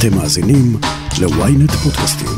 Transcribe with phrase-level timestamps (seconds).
[0.00, 0.76] אתם מאזינים
[1.20, 2.28] ל-ynet פודקאסטים.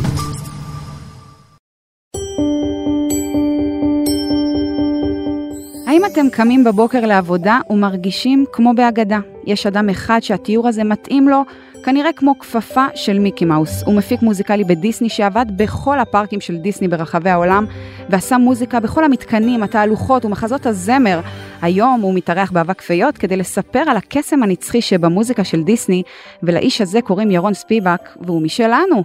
[5.86, 9.18] האם אתם קמים בבוקר לעבודה ומרגישים כמו בהגדה?
[9.46, 11.42] יש אדם אחד שהתיאור הזה מתאים לו,
[11.84, 13.82] כנראה כמו כפפה של מיקי מאוס.
[13.82, 17.66] הוא מפיק מוזיקלי בדיסני שעבד בכל הפארקים של דיסני ברחבי העולם,
[18.08, 21.20] ועשה מוזיקה בכל המתקנים, התהלוכות ומחזות הזמר.
[21.62, 26.02] היום הוא מתארח באבק פיות כדי לספר על הקסם הנצחי שבמוזיקה של דיסני,
[26.42, 29.04] ולאיש הזה קוראים ירון ספיבק, והוא משלנו.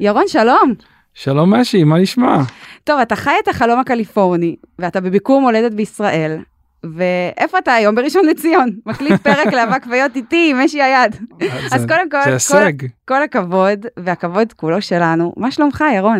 [0.00, 0.74] ירון, שלום.
[1.14, 2.36] שלום משי, מה נשמע?
[2.84, 6.38] טוב, אתה חי את החלום הקליפורני, ואתה בביקור מולדת בישראל,
[6.84, 7.94] ואיפה אתה היום?
[7.94, 8.70] בראשון לציון.
[8.86, 11.16] מקליט פרק לאבק פיות איתי, עם משי היד.
[11.72, 12.18] אז קודם כל.
[12.48, 15.32] כל, כל הכבוד, והכבוד כולו שלנו.
[15.36, 16.18] מה שלומך, ירון?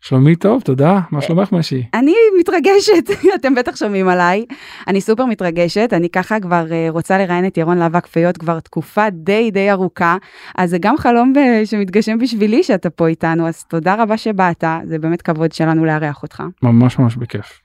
[0.00, 1.00] שלומי טוב, תודה.
[1.10, 1.84] מה שלומך משי?
[1.94, 4.44] אני מתרגשת, אתם בטח שומעים עליי.
[4.86, 9.10] אני סופר מתרגשת, אני ככה כבר אה, רוצה לראיין את ירון לאבק פיות כבר תקופה
[9.10, 10.16] די די ארוכה,
[10.56, 14.98] אז זה גם חלום ב- שמתגשם בשבילי שאתה פה איתנו, אז תודה רבה שבאת, זה
[14.98, 16.42] באמת כבוד שלנו לארח אותך.
[16.62, 17.60] ממש ממש בכיף.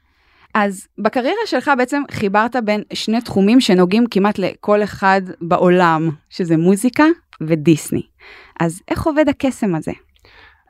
[0.53, 7.05] אז בקריירה שלך בעצם חיברת בין שני תחומים שנוגעים כמעט לכל אחד בעולם, שזה מוזיקה
[7.41, 8.01] ודיסני.
[8.59, 9.91] אז איך עובד הקסם הזה?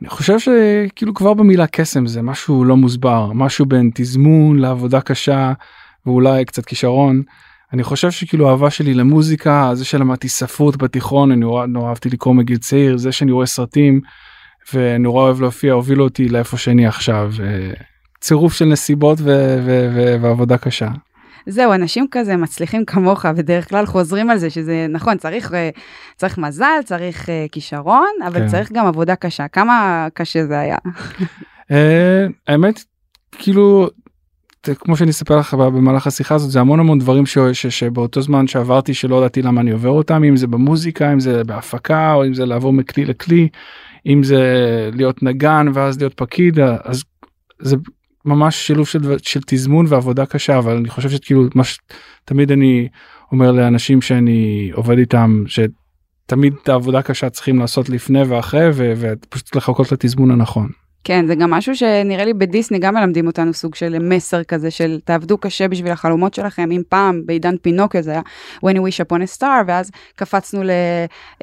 [0.02, 5.54] אני חושב שכאילו כבר במילה קסם זה משהו לא מוסבר, משהו בין תזמון לעבודה קשה
[6.06, 7.22] ואולי קצת כישרון.
[7.74, 12.36] אני חושב שכאילו האהבה שלי למוזיקה, זה שלמדתי ספרות בתיכון, אני נורא, נורא אהבתי לקרוא
[12.36, 14.02] מגיל צעיר, זה שאני רואה סרטים
[14.74, 17.32] ונורא אוהב להופיע, הוביל אותי לאיפה שאני עכשיו.
[17.44, 17.74] אה,
[18.22, 20.88] צירוף של נסיבות ו- ו- ו- ועבודה קשה.
[21.48, 25.70] זהו, אנשים כזה מצליחים כמוך בדרך כלל חוזרים על זה שזה נכון, צריך, אה,
[26.16, 28.48] צריך מזל, צריך אה, כישרון, אבל כן.
[28.48, 29.48] צריך גם עבודה קשה.
[29.48, 30.78] כמה קשה זה היה?
[31.72, 32.84] אה, האמת
[33.32, 33.90] כאילו
[34.80, 38.48] כמו שאני אספר לך במהלך השיחה הזאת זה המון המון דברים ש, ש, שבאותו זמן
[38.48, 42.34] שעברתי שלא ידעתי למה אני עובר אותם אם זה במוזיקה אם זה בהפקה או אם
[42.34, 43.48] זה לעבור מכלי לכלי
[44.06, 44.42] אם זה
[44.94, 47.04] להיות נגן ואז להיות פקיד אז
[47.60, 47.76] זה
[48.26, 52.88] ממש שילוב של, של תזמון ועבודה קשה אבל אני חושב שכאילו מה שתמיד אני
[53.32, 59.92] אומר לאנשים שאני עובד איתם שתמיד את העבודה קשה צריכים לעשות לפני ואחרי ופשוט לחכות
[59.92, 60.83] לתזמון הנכון.
[61.04, 65.00] כן, זה גם משהו שנראה לי בדיסני גם מלמדים אותנו סוג של מסר כזה של
[65.06, 66.72] תעבדו קשה בשביל החלומות שלכם.
[66.72, 68.22] אם פעם בעידן פינוקיו זה היה
[68.66, 70.62] When you wish upon a star, ואז קפצנו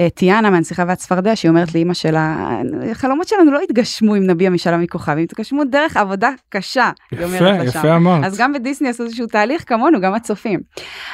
[0.00, 2.60] לטיאנה מהנסיכה והצפרדע, שהיא אומרת לאימא שלה,
[2.90, 7.48] החלומות שלנו לא יתגשמו אם נביע משאלה מכוכב, הם יתגשמו דרך עבודה קשה, יפה.
[7.64, 8.24] יפה אמרת.
[8.24, 10.60] אז גם בדיסני עשו איזשהו תהליך כמונו, גם הצופים.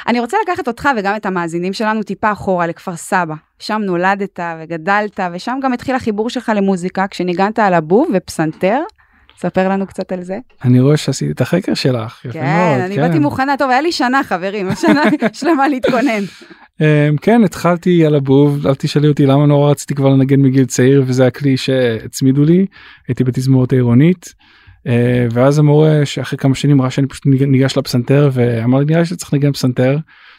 [0.07, 3.35] אני רוצה לקחת אותך וגם את המאזינים שלנו טיפה אחורה לכפר סבא.
[3.59, 8.79] שם נולדת וגדלת, ושם גם התחיל החיבור שלך למוזיקה, כשניגנת על הבוב ופסנתר.
[9.39, 10.37] ספר לנו קצת על זה.
[10.63, 12.19] אני רואה שעשית את החקר שלך.
[12.25, 15.01] יפה כן, מאוד, אני באתי מוכנה, טוב, היה לי שנה חברים, שנה
[15.33, 16.23] שלמה להתכונן.
[16.81, 16.85] אמ,
[17.21, 21.27] כן התחלתי על הבוב אל תשאלי אותי למה נורא רציתי כבר לנגן מגיל צעיר וזה
[21.27, 22.65] הכלי שהצמידו לי
[23.07, 24.33] הייתי בתזמורת העירונית.
[24.87, 28.99] אה, ואז המורה שאחרי כמה שנים ראה שאני פשוט ניג- ניגש לפסנתר ואמר לי נראה
[28.99, 29.97] לי שצריך לנגן פסנתר.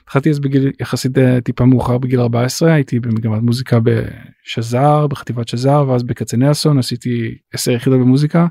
[0.08, 5.84] התחלתי אז בגיל יחסית אה, טיפה מאוחר בגיל 14 הייתי במגמת מוזיקה בשזר בחטיבת שזר
[5.88, 8.46] ואז בכצנלסון עשיתי 10 יחידות במוזיקה.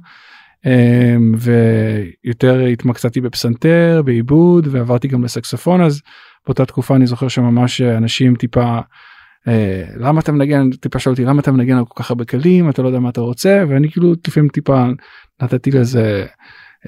[0.65, 6.01] אמ, ויותר התמקצעתי בפסנתר בעיבוד ועברתי גם לסקסופון אז
[6.45, 8.79] באותה תקופה אני זוכר שממש אנשים טיפה
[9.47, 12.69] אה, למה אתה מנגן טיפה שאלו אותי למה אתה מנגן על כל כך הרבה כלים
[12.69, 14.85] אתה לא יודע מה אתה רוצה ואני כאילו לפעמים טיפה
[15.41, 16.25] נתתי לזה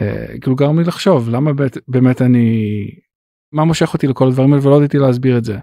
[0.01, 1.51] אה, כאילו גרם לי לחשוב למה
[1.88, 2.81] באמת אני
[3.54, 5.58] מה מושך אותי לכל הדברים האלה ולא ידעתי להסביר את זה.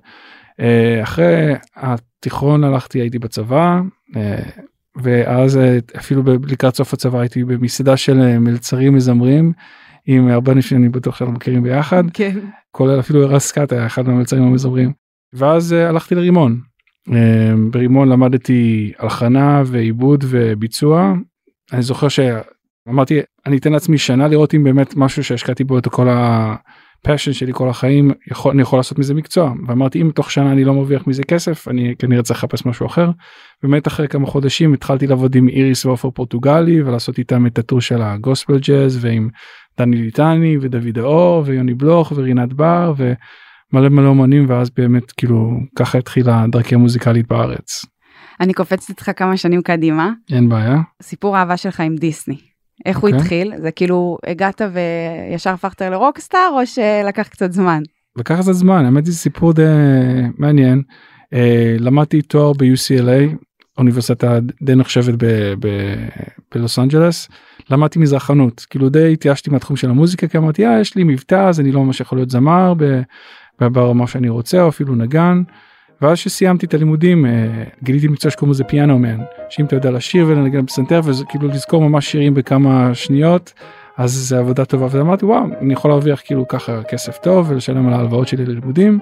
[0.61, 3.81] אה, אחרי התיכון הלכתי הייתי בצבא
[4.17, 4.43] אה,
[4.97, 9.53] ואז אה, אפילו לקראת סוף הצבא הייתי במסעדה של מלצרים מזמרים
[10.07, 12.39] עם הרבה אנשים שאני בטוח שאנחנו מכירים ביחד כן.
[12.71, 14.93] כולל אפילו ארז סקאט היה אחד מהמלצרים המזמרים.
[15.33, 16.61] ואז הלכתי לרימון.
[17.71, 21.15] ברימון למדתי הלחנה ועיבוד וביצוע.
[21.73, 26.09] אני זוכר שאמרתי אני אתן לעצמי שנה לראות אם באמת משהו שהשקעתי בו את כל
[27.07, 30.65] הפשן שלי כל החיים יכול, אני יכול לעשות מזה מקצוע ואמרתי אם תוך שנה אני
[30.65, 33.11] לא מרוויח מזה כסף אני כנראה צריך לחפש משהו אחר.
[33.63, 38.03] באמת אחרי כמה חודשים התחלתי לעבוד עם איריס ועופר פורטוגלי ולעשות איתם את הטור של
[38.03, 39.29] הגוספל ג'אז ועם
[39.79, 45.99] דני ליטני ודוד האור ויוני בלוך ורינת בר ומלא מלא אומנים ואז באמת כאילו ככה
[45.99, 47.85] התחילה דרכי המוזיקלית בארץ.
[48.41, 50.77] אני קופצת איתך כמה שנים קדימה, אין בעיה.
[51.03, 52.56] סיפור האהבה שלך עם דיסני.
[52.85, 53.21] איך הוא אוקיי.
[53.21, 53.53] התחיל?
[53.63, 57.83] זה כאילו הגעת וישר הפכת לרוקסטאר או שלקח קצת זמן?
[58.17, 59.63] לקח קצת זמן האמת זה סיפור די
[60.39, 60.83] מעניין.
[61.33, 63.37] אה, למדתי תואר ב-UCLA
[63.79, 66.09] אוניברסיטה די נחשבת ב- ב-
[66.55, 67.29] בלוס אנג'לס
[67.71, 71.61] למדתי מזרחנות כאילו די התייאשתי מהתחום של המוזיקה כי אמרתי אה, יש לי מבטא אז
[71.61, 72.75] אני לא ממש יכול להיות זמר
[73.61, 75.43] ברמה שאני רוצה או אפילו נגן.
[76.03, 80.27] ואז שסיימתי את הלימודים אה, גיליתי מקצוע שקוראים לזה פיאנו מן שאם אתה יודע לשיר
[80.29, 83.53] ולנגן בפסנתר וכאילו לזכור ממש שירים בכמה שניות
[83.97, 87.93] אז זה עבודה טובה ואמרתי וואו אני יכול להרוויח כאילו ככה כסף טוב ולשלם על
[87.93, 88.99] ההלוואות שלי ללימודים.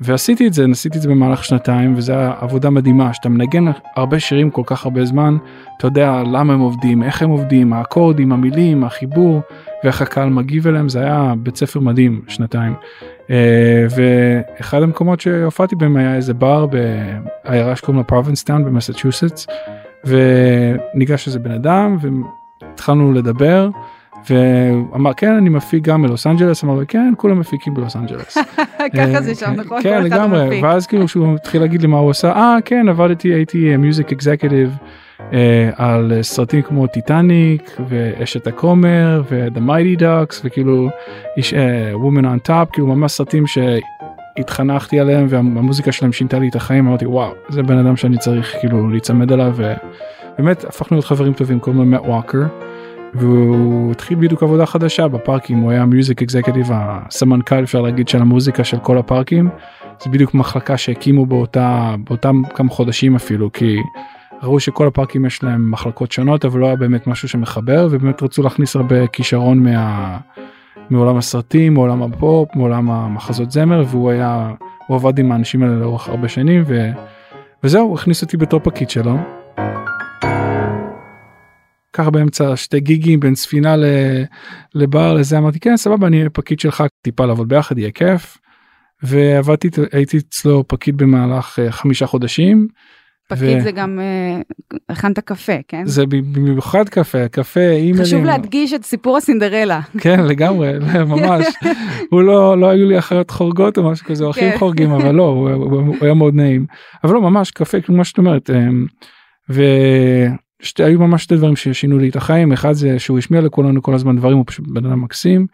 [0.00, 3.64] ועשיתי את זה עשיתי את זה במהלך שנתיים וזה היה עבודה מדהימה שאתה מנגן
[3.96, 5.36] הרבה שירים כל כך הרבה זמן
[5.76, 9.40] אתה יודע למה הם עובדים איך הם עובדים האקורדים המילים החיבור
[9.84, 12.74] ואיך הקהל מגיב אליהם זה היה בית ספר מדהים שנתיים.
[13.30, 19.46] אה, ואחד המקומות שהופעתי בהם היה איזה בר בעיירה שקוראים לה פרווינסטאון במסצ'וסטס
[20.04, 21.96] וניגש איזה בן אדם
[22.62, 23.68] והתחלנו לדבר.
[24.30, 28.38] ואמר כן אני מפיק גם בלוס אנג'לס אמר כן כולם מפיקים בלוס אנג'לס.
[28.96, 29.82] ככה זה שם נכון?
[29.82, 33.76] כן לגמרי ואז כאילו שהוא התחיל להגיד לי מה הוא עושה אה כן עבדתי הייתי
[33.76, 34.76] music executive
[35.76, 40.88] על סרטים כמו טיטניק ואשת הכומר ו-The Mighty Ducks וכאילו
[41.36, 41.54] איש
[41.94, 47.06] Woman on Top כאילו ממש סרטים שהתחנכתי עליהם והמוזיקה שלהם שינתה לי את החיים אמרתי
[47.06, 51.80] וואו זה בן אדם שאני צריך כאילו להיצמד אליו ובאמת הפכנו להיות חברים טובים קוראים
[51.80, 52.42] לו מאט ווקר.
[53.14, 58.64] והוא התחיל בדיוק עבודה חדשה בפארקים הוא היה מיוזיק אקזקטיב הסמנכ"ל אפשר להגיד של המוזיקה
[58.64, 59.48] של כל הפארקים
[60.04, 63.76] זה בדיוק מחלקה שהקימו באותה באותם כמה חודשים אפילו כי
[64.42, 68.42] ראו שכל הפארקים יש להם מחלקות שונות אבל לא היה באמת משהו שמחבר ובאמת רצו
[68.42, 70.18] להכניס הרבה כישרון מה...
[70.90, 74.50] מעולם הסרטים מעולם הפופ מעולם המחזות זמר והוא היה
[74.86, 76.90] הוא עבד עם האנשים האלה לאורך הרבה שנים ו...
[77.64, 79.16] וזהו הכניס אותי בתור פקיד שלו.
[81.92, 83.76] ככה באמצע שתי גיגים בין ספינה
[84.74, 88.38] לבר לזה אמרתי כן סבבה אני פקיד שלך טיפה לעבוד ביחד יהיה כיף.
[89.02, 92.68] ועבדתי הייתי אצלו פקיד במהלך אה, חמישה חודשים.
[93.28, 93.60] פקיד ו...
[93.60, 99.16] זה גם uh, הכנת קפה כן זה במיוחד קפה קפה אימיילים חשוב להדגיש את סיפור
[99.16, 100.72] הסינדרלה כן לגמרי
[101.12, 101.46] ממש
[102.10, 104.58] הוא לא לא היו לי אחרת חורגות או משהו כזה אחים כן.
[104.58, 106.66] חורגים אבל לא הוא, הוא, הוא היה מאוד נעים
[107.04, 108.86] אבל לא ממש קפה כמו שאת אומרת אמ,
[110.78, 114.16] והיו ממש שתי דברים ששינו לי את החיים אחד זה שהוא השמיע לכולנו כל הזמן
[114.16, 115.46] דברים הוא פשוט בן אדם מקסים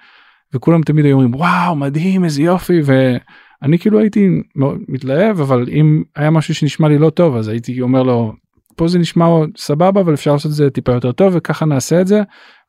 [0.55, 2.81] וכולם תמיד היו אומרים וואו מדהים איזה יופי.
[2.85, 3.17] ו...
[3.63, 7.81] אני כאילו הייתי מאוד מתלהב אבל אם היה משהו שנשמע לי לא טוב אז הייתי
[7.81, 8.33] אומר לו
[8.77, 9.27] פה זה נשמע
[9.57, 12.23] סבבה אבל אפשר לעשות את זה טיפה יותר טוב וככה נעשה את זה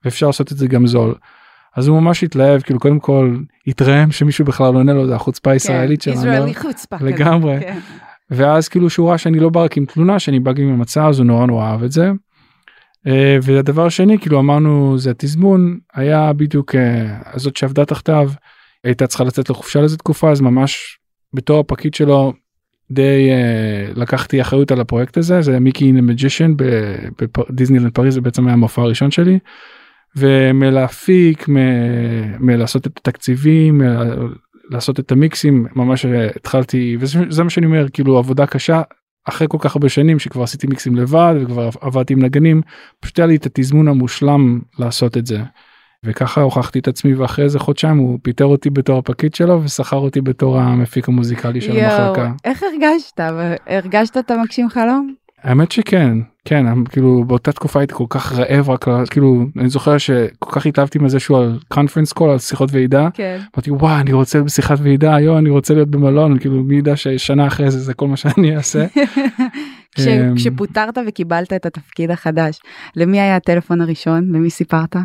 [0.05, 1.15] ואפשר לעשות את זה גם זול.
[1.75, 3.37] אז הוא ממש התלהב כאילו קודם כל
[3.67, 6.25] התרעם שמישהו בכלל עונה לו זה החוצפה הישראלית כן, שלנו.
[6.27, 6.95] ישראלי חוצפה.
[7.01, 7.59] לגמרי.
[7.59, 7.79] כן.
[8.31, 11.07] ואז כאילו שהוא ראה שאני לא בא רק עם תלונה שאני בא גם עם המצע
[11.07, 12.11] אז הוא נורא נורא אהב את זה.
[13.07, 18.31] אה, והדבר שני כאילו אמרנו זה התזמון היה בדיוק אה, הזאת שעבדה תחתיו
[18.83, 20.99] הייתה צריכה לצאת לחופשה לזה תקופה אז ממש
[21.33, 22.33] בתור הפקיד שלו
[22.91, 28.47] די uh, לקחתי אחריות על הפרויקט הזה זה מיקי אין מג'ישן בדיסנילנד פריז זה בעצם
[28.47, 29.39] היה המופע הראשון שלי.
[30.15, 31.45] ומלהפיק
[32.39, 33.81] מלעשות את התקציבים
[34.69, 36.05] לעשות את המיקסים ממש
[36.35, 38.81] התחלתי וזה מה שאני אומר כאילו עבודה קשה
[39.29, 42.61] אחרי כל כך הרבה שנים שכבר עשיתי מיקסים לבד וכבר עבדתי עם נגנים
[42.99, 45.39] פשוט היה לי את התזמון המושלם לעשות את זה.
[46.03, 50.21] וככה הוכחתי את עצמי ואחרי איזה חודשיים הוא פיטר אותי בתור הפקיד שלו ושכר אותי
[50.21, 52.31] בתור המפיק המוזיקלי של המחלקה.
[52.45, 53.19] איך הרגשת?
[53.67, 55.15] הרגשת אתה מגשים חלום?
[55.43, 60.51] האמת שכן כן כאילו באותה תקופה הייתי כל כך רעב רק כאילו אני זוכר שכל
[60.51, 63.09] כך התלהבתי מזה שהוא על conference call על שיחות ועידה.
[63.13, 63.39] כן.
[63.55, 67.47] אמרתי וואי אני רוצה בשיחת ועידה היום אני רוצה להיות במלון כאילו מי ידע ששנה
[67.47, 68.85] אחרי זה זה כל מה שאני אעשה.
[69.95, 72.59] כש, אמ, כשפוטרת וקיבלת את התפקיד החדש
[72.95, 74.95] למי היה הטלפון הראשון למי סיפרת?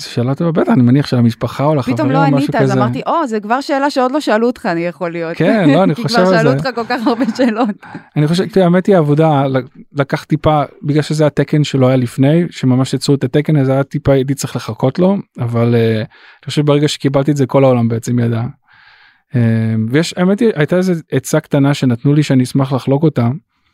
[0.00, 3.26] שאלה טובה בטח אני מניח של המשפחה או לחברים פתאום לא ענית אז אמרתי או
[3.26, 6.26] זה כבר שאלה שעוד לא שאלו אותך אני יכול להיות כן לא אני חושב על
[6.26, 6.32] זה.
[6.32, 7.68] כי כבר שאלו אותך כל כך הרבה שאלות.
[8.16, 9.44] אני חושב האמת היא עבודה
[9.92, 14.12] לקח טיפה בגלל שזה התקן שלא היה לפני שממש יצרו את התקן הזה היה טיפה
[14.12, 16.04] הייתי צריך לחכות לו אבל אה, אני
[16.44, 18.42] חושב ברגע שקיבלתי את זה כל העולם בעצם ידע.
[19.36, 23.28] אה, ויש האמת היא הייתה איזה עצה קטנה שנתנו לי שאני אשמח לחלוק אותה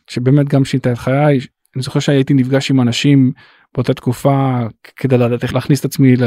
[0.07, 1.41] שבאמת גם שינתה את חיי
[1.77, 3.33] אני זוכר שהייתי נפגש עם אנשים
[3.75, 4.59] באותה תקופה
[4.97, 6.25] כדי לדעת איך להכניס את עצמי ל,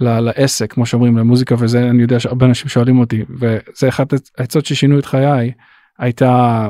[0.00, 4.66] ל, לעסק כמו שאומרים למוזיקה וזה אני יודע שהרבה אנשים שואלים אותי וזה אחת העצות
[4.66, 5.52] ששינו את חיי
[5.98, 6.68] הייתה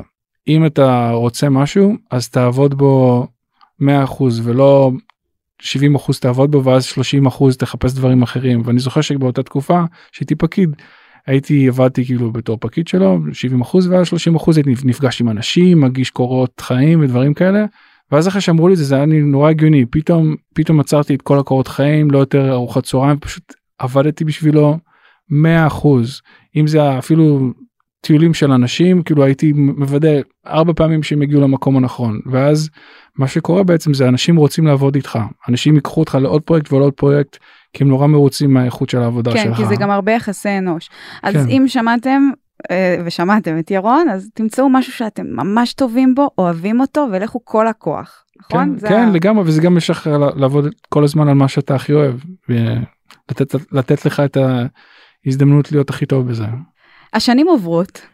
[0.48, 3.26] אם אתה רוצה משהו אז תעבוד בו
[3.82, 3.86] 100%
[4.42, 4.90] ולא
[5.60, 7.24] 70 תעבוד בו ואז 30
[7.58, 8.62] תחפש דברים אחרים.
[8.64, 9.82] ואני זוכר שבאותה תקופה
[10.12, 10.70] שהייתי פקיד
[11.26, 16.60] הייתי עבדתי כאילו בתור פקיד שלו 70 ואז 30 הייתי נפגש עם אנשים מגיש קורות
[16.60, 17.64] חיים ודברים כאלה
[18.12, 21.68] ואז אחרי שאמרו לי זה זה היה נורא הגיוני פתאום פתאום עצרתי את כל הקורות
[21.68, 24.78] חיים לא יותר ארוחת צהריים פשוט עבדתי בשבילו
[25.30, 26.20] 100 אחוז.
[26.56, 27.52] אם זה אפילו
[28.00, 30.10] טיולים של אנשים כאילו הייתי מוודא
[30.46, 32.70] ארבע פעמים שהם יגיעו למקום הנכון ואז
[33.18, 37.36] מה שקורה בעצם זה אנשים רוצים לעבוד איתך אנשים ייקחו אותך לעוד פרויקט ועוד פרויקט
[37.72, 39.56] כי הם נורא מרוצים מהאיכות של העבודה כן, שלך.
[39.56, 40.90] כי זה גם הרבה יחסי אנוש.
[41.22, 41.48] אז כן.
[41.48, 42.22] אם שמעתם
[42.70, 47.66] אה, ושמעתם את ירון, אז תמצאו משהו שאתם ממש טובים בו, אוהבים אותו, ולכו כל
[47.66, 48.24] הכוח.
[48.40, 48.64] נכון?
[48.64, 51.92] כן, זה כן ה- לגמרי וזה גם משחרר לעבוד כל הזמן על מה שאתה הכי
[51.92, 52.14] אוהב.
[52.48, 54.36] ולתת לתת לך את
[55.26, 56.46] ההזדמנות להיות הכי טוב בזה.
[57.12, 58.06] השנים עוברות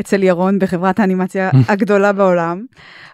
[0.00, 2.64] אצל ירון בחברת האנימציה הגדולה בעולם,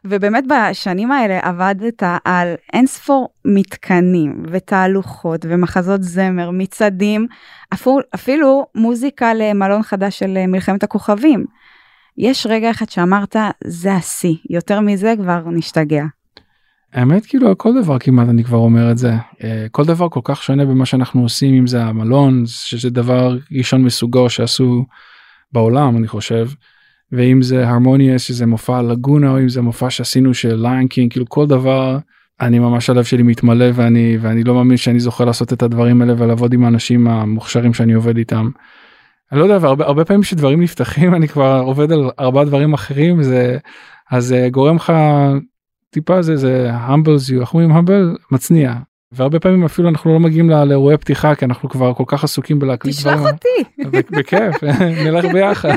[0.05, 7.27] ובאמת בשנים האלה עבדת על אינספור מתקנים ותהלוכות ומחזות זמר, מצעדים,
[7.75, 11.45] אפילו, אפילו מוזיקה למלון חדש של מלחמת הכוכבים.
[12.19, 16.05] יש רגע אחד שאמרת, זה השיא, יותר מזה כבר נשתגע.
[16.93, 19.13] האמת כאילו כל דבר כמעט אני כבר אומר את זה
[19.45, 23.83] אה, כל דבר כל כך שונה במה שאנחנו עושים אם זה המלון שזה דבר ראשון
[23.83, 24.85] מסוגו שעשו
[25.53, 26.49] בעולם אני חושב.
[27.13, 31.27] ואם זה הרמוניה שזה מופע לגונה או אם זה מופע שעשינו של Lion King כאילו
[31.29, 31.99] כל דבר
[32.41, 36.15] אני ממש הלב שלי מתמלא ואני ואני לא מאמין שאני זוכה לעשות את הדברים האלה
[36.19, 38.51] ולעבוד עם האנשים המוכשרים שאני עובד איתם.
[39.33, 43.23] אני לא יודע והרבה הרבה פעמים שדברים נפתחים אני כבר עובד על ארבעה דברים אחרים
[43.23, 43.59] זה
[44.11, 44.93] אז זה גורם לך
[45.93, 48.75] טיפה זה זה humbles you איך אומרים humble מצניע
[49.13, 52.97] והרבה פעמים אפילו אנחנו לא מגיעים לאירועי פתיחה כי אנחנו כבר כל כך עסוקים בלהקליט
[52.97, 53.35] תשלח דברים.
[53.35, 54.07] אותי.
[54.11, 54.63] בכיף
[55.05, 55.77] נלך ביחד.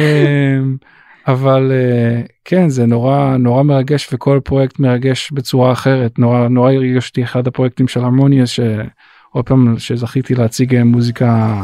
[0.00, 0.76] אמ,
[1.26, 7.08] אבל אה, כן זה נורא נורא מרגש וכל פרויקט מרגש בצורה אחרת נורא נורא הרגש
[7.08, 11.60] אותי אחד הפרויקטים של הרמוניאס שעוד פעם שזכיתי להציג אה, מוזיקה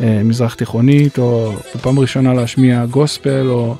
[0.00, 3.74] אה, מזרח תיכונית או בפעם ראשונה להשמיע גוספל או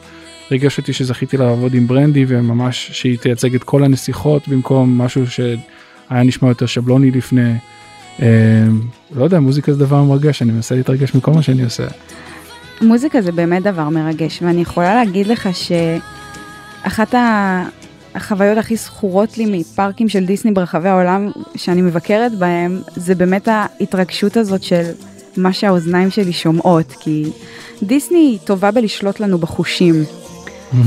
[0.51, 6.23] ריגש אותי שזכיתי לעבוד עם ברנדי וממש שהיא תייצג את כל הנסיכות במקום משהו שהיה
[6.23, 7.53] נשמע יותר שבלוני לפני.
[8.23, 8.27] אה,
[9.15, 11.87] לא יודע מוזיקה זה דבר מרגש אני מנסה להתרגש מכל מה שאני עושה.
[12.81, 17.15] מוזיקה זה באמת דבר מרגש, ואני יכולה להגיד לך שאחת.
[18.17, 24.37] החוויות הכי זכורות לי מפארקים של דיסני ברחבי העולם שאני מבקרת בהם, זה באמת ההתרגשות
[24.37, 24.83] הזאת של
[25.37, 27.25] מה שהאוזניים שלי שומעות, כי
[27.83, 29.95] דיסני טובה בלשלוט לנו בחושים.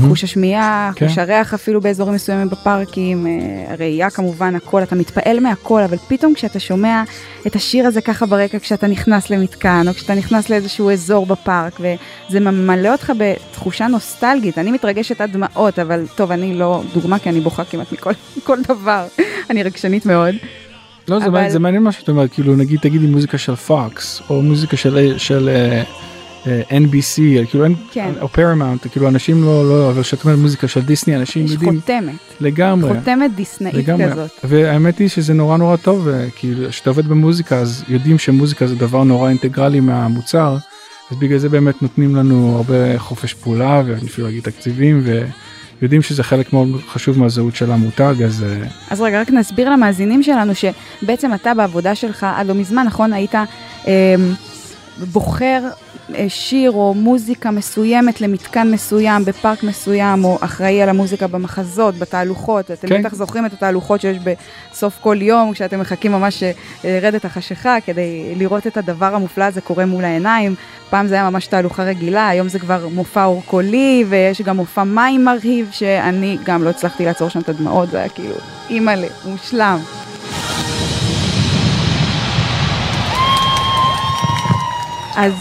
[0.08, 1.08] חוש השמיעה, כן.
[1.08, 3.32] חוש הריח אפילו באזורים מסוימים בפארקים, אה,
[3.72, 7.02] הראייה כמובן, הכל, אתה מתפעל מהכל, אבל פתאום כשאתה שומע
[7.46, 12.40] את השיר הזה ככה ברקע כשאתה נכנס למתקן, או כשאתה נכנס לאיזשהו אזור בפארק, וזה
[12.40, 17.40] ממלא אותך בתחושה נוסטלגית, אני מתרגשת עד דמעות, אבל טוב, אני לא דוגמה, כי אני
[17.40, 18.12] בוכה כמעט מכל
[18.46, 19.06] כל דבר,
[19.50, 20.34] אני רגשנית מאוד.
[21.08, 24.42] לא זה, אבל- זה מעניין מה שאת אומרת כאילו נגיד תגידי מוזיקה של פוקס או
[24.42, 25.82] מוזיקה של של אה, אה,
[26.70, 28.12] NBC כאילו אין כן.
[28.20, 31.80] או פרמאונט כאילו אנשים לא לא אבל כשאת אומרת מוזיקה של דיסני אנשים יש יודעים
[31.80, 34.30] חותמת, לגמרי חותמת דיסנאית לגמרי כזאת.
[34.44, 38.74] והאמת היא שזה נורא נורא טוב אה, כאילו כשאתה עובד במוזיקה אז יודעים שמוזיקה זה
[38.74, 40.56] דבר נורא אינטגרלי מהמוצר
[41.10, 45.02] אז בגלל זה באמת נותנים לנו הרבה חופש פעולה ואני אפילו אגיד תקציבים
[45.80, 50.22] ויודעים שזה חלק מאוד חשוב מהזהות של המותג אז אה, אז רגע, רק נסביר למאזינים
[50.22, 53.34] שלנו שבעצם אתה בעבודה שלך עד לא מזמן, נכון, היית
[53.86, 54.14] אה,
[55.12, 55.70] בוחר אה,
[56.28, 62.70] שיר או מוזיקה מסוימת למתקן מסוים בפארק מסוים, או אחראי על המוזיקה במחזות, בתהלוכות.
[62.70, 63.02] אתם כן.
[63.02, 64.16] בטח זוכרים את התהלוכות שיש
[64.72, 66.42] בסוף כל יום, כשאתם מחכים ממש
[66.84, 70.54] לרדת החשיכה כדי לראות את הדבר המופלא הזה קורה מול העיניים.
[70.90, 74.84] פעם זה היה ממש תהלוכה רגילה, היום זה כבר מופע אור קולי, ויש גם מופע
[74.84, 78.34] מים מרהיב, שאני גם לא הצלחתי לעצור שם את הדמעות, זה היה כאילו,
[78.70, 79.78] אימא'לה, מושלם.
[85.16, 85.32] אז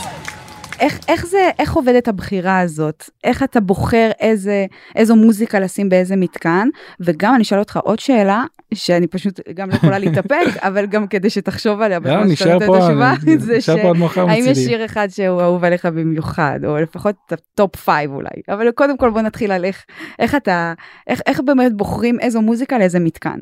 [0.79, 3.09] איך, איך זה, איך עובדת הבחירה הזאת?
[3.23, 6.67] איך אתה בוחר איזה, איזו מוזיקה לשים באיזה מתקן?
[6.99, 8.43] וגם אני אשאל אותך עוד שאלה,
[8.73, 12.65] שאני פשוט גם לא יכולה להתאפק, אבל גם כדי שתחשוב עליה, בזמן שאתה נותן
[13.13, 14.57] את אני- זה נשאר ש- פה עד מחר האם יש.
[14.57, 18.97] שיר אחד שהוא אהוב עליך במיוחד, או לפחות את ה top five אולי, אבל קודם
[18.97, 19.85] כל בוא נתחיל על איך,
[20.19, 20.73] איך אתה,
[21.07, 23.39] איך, איך באמת בוחרים איזו מוזיקה לאיזה מתקן.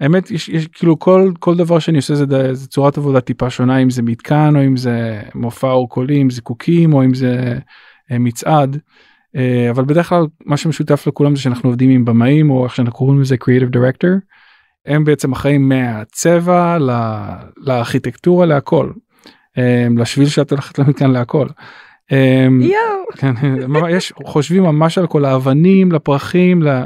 [0.00, 3.78] האמת יש, יש כאילו כל כל דבר שאני עושה זה, זה צורת עבודה טיפה שונה
[3.78, 7.58] אם זה מתקן או אם זה מופע או קולי אם זה קוקים או אם זה
[8.12, 8.78] אה, מצעד.
[9.36, 12.98] אה, אבל בדרך כלל מה שמשותף לכולם זה שאנחנו עובדים עם במאים או איך שאנחנו
[12.98, 14.08] קוראים לזה creative director.
[14.86, 18.90] הם בעצם אחראים מהצבע ל- לארכיטקטורה להכל.
[19.58, 21.46] אה, לשביל שאת הולכת למתקן להכל.
[22.60, 23.04] יואו.
[23.16, 23.34] כן,
[23.90, 26.84] יש חושבים ממש על כל האבנים לפרחים ל...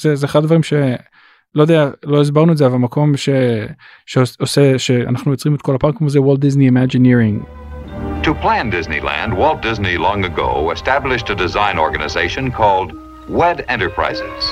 [0.00, 0.62] זה, זה אחד הדברים
[1.53, 3.29] שלא יודע לא הסברנו את זה אבל מקום ש...
[4.05, 7.41] שעושה שאנחנו יוצרים את כל הפארק הזה וולט דיסני אימג'ינירינג.
[8.23, 12.89] To plan Disneyland, Walt Disney long ago established a design organization called
[13.29, 14.43] WED Enterprises.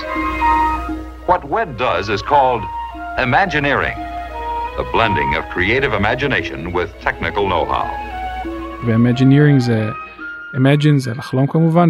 [1.29, 2.63] What WED does is called
[3.27, 3.97] Imagineering,
[4.79, 7.87] the blending of creative imagination with technical know-how.
[8.85, 9.89] ואימג'ינירינג זה
[10.55, 11.89] imagine זה לחלום כמובן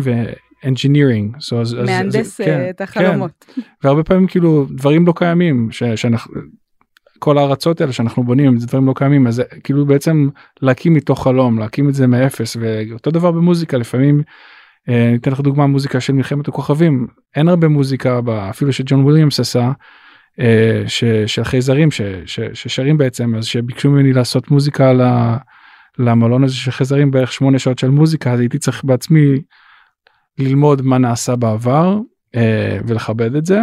[0.65, 1.37] ו-engineering.
[1.39, 3.45] So, אז, אז, מהנדס זה, כן, את החלומות.
[3.55, 3.63] כן.
[3.85, 6.35] והרבה פעמים כאילו דברים לא קיימים ש, שאנחנו
[7.19, 10.29] כל הארצות האלה שאנחנו בונים זה דברים לא קיימים אז כאילו בעצם
[10.63, 14.23] להקים מתוך חלום להקים את זה מאפס ואותו דבר במוזיקה לפעמים.
[14.89, 19.05] אה, אני אתן לך דוגמה מוזיקה של מלחמת הכוכבים אין הרבה מוזיקה בה, אפילו שג'ון
[19.05, 19.73] וויליאמס עשה
[20.41, 25.03] אה, ש, של חייזרים ש, ש, ששרים בעצם אז שביקשו ממני לעשות מוזיקה ל,
[25.99, 29.41] למלון הזה של חייזרים בערך שמונה שעות של מוזיקה אז הייתי צריך בעצמי
[30.41, 31.99] ללמוד מה נעשה בעבר
[32.37, 33.61] אה, ולכבד את זה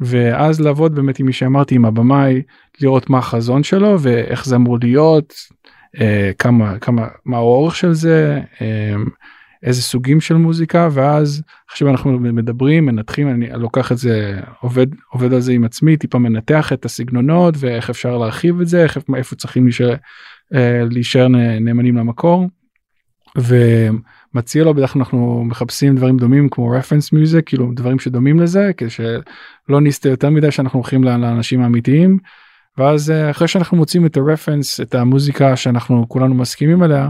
[0.00, 2.42] ואז לעבוד באמת עם מי שאמרתי עם הבמאי
[2.80, 5.34] לראות מה החזון שלו ואיך זה אמור להיות
[6.00, 8.94] אה, כמה כמה מה האורך של זה אה,
[9.62, 15.32] איזה סוגים של מוזיקה ואז עכשיו אנחנו מדברים מנתחים אני לוקח את זה עובד עובד
[15.32, 19.36] על זה עם עצמי טיפה מנתח את הסגנונות ואיך אפשר להרחיב את זה איך איפה
[19.36, 19.94] צריכים להישאר,
[20.54, 21.28] אה, להישאר
[21.60, 22.46] נאמנים למקור.
[23.36, 28.70] ומציע לו בדרך כלל אנחנו מחפשים דברים דומים כמו רפרנס מיוזיק כאילו דברים שדומים לזה
[28.76, 32.18] כדי שלא נסתה יותר מדי שאנחנו הולכים לאנשים האמיתיים.
[32.78, 37.08] ואז אה, אחרי שאנחנו מוצאים את הרפרנס את המוזיקה שאנחנו כולנו מסכימים עליה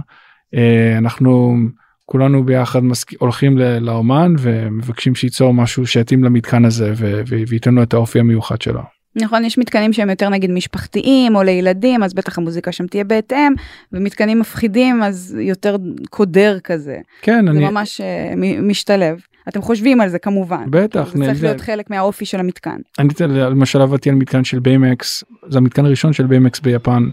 [0.54, 1.56] אה, אנחנו
[2.04, 3.12] כולנו ביחד מסק...
[3.20, 6.92] הולכים לאומן ומבקשים שייצור משהו שיתאים למתקן הזה
[7.48, 8.95] וייתן לו את האופי המיוחד שלו.
[9.16, 13.52] נכון יש מתקנים שהם יותר נגיד משפחתיים או לילדים אז בטח המוזיקה שם תהיה בהתאם
[13.92, 15.76] ומתקנים מפחידים אז יותר
[16.10, 16.98] קודר כזה.
[17.22, 19.20] כן זה אני ממש uh, משתלב.
[19.48, 20.64] אתם חושבים על זה כמובן.
[20.70, 21.12] בטח.
[21.14, 22.76] זה צריך להיות חלק מהאופי של המתקן.
[22.98, 27.08] אני למשל עבדתי על מתקן של ביימקס זה המתקן הראשון של ביימקס ביפן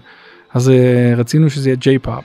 [0.54, 0.72] אז uh,
[1.18, 2.24] רצינו שזה יהיה J-pop.